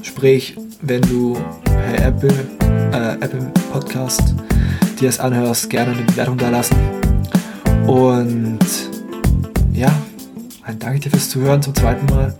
Sprich, 0.00 0.56
wenn 0.80 1.02
du 1.02 1.36
per 1.64 2.06
Apple, 2.06 2.32
äh, 2.92 3.14
Apple 3.14 3.50
Podcast 3.72 4.32
dir 5.00 5.08
das 5.08 5.18
anhörst, 5.18 5.68
gerne 5.70 5.90
eine 5.90 6.02
Bewertung 6.02 6.38
da 6.38 6.50
lassen. 6.50 6.76
Und 7.88 8.60
ja, 9.72 9.92
dann 10.64 10.78
danke 10.78 11.00
dir 11.00 11.10
fürs 11.10 11.30
Zuhören 11.30 11.60
zum 11.60 11.74
zweiten 11.74 12.06
Mal. 12.14 12.32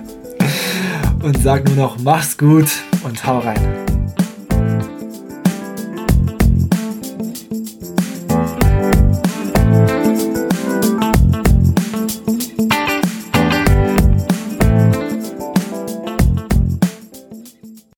und 1.22 1.42
sag 1.42 1.66
nur 1.66 1.76
noch, 1.76 1.98
mach's 1.98 2.38
gut 2.38 2.70
und 3.04 3.26
hau 3.26 3.40
rein. 3.40 3.87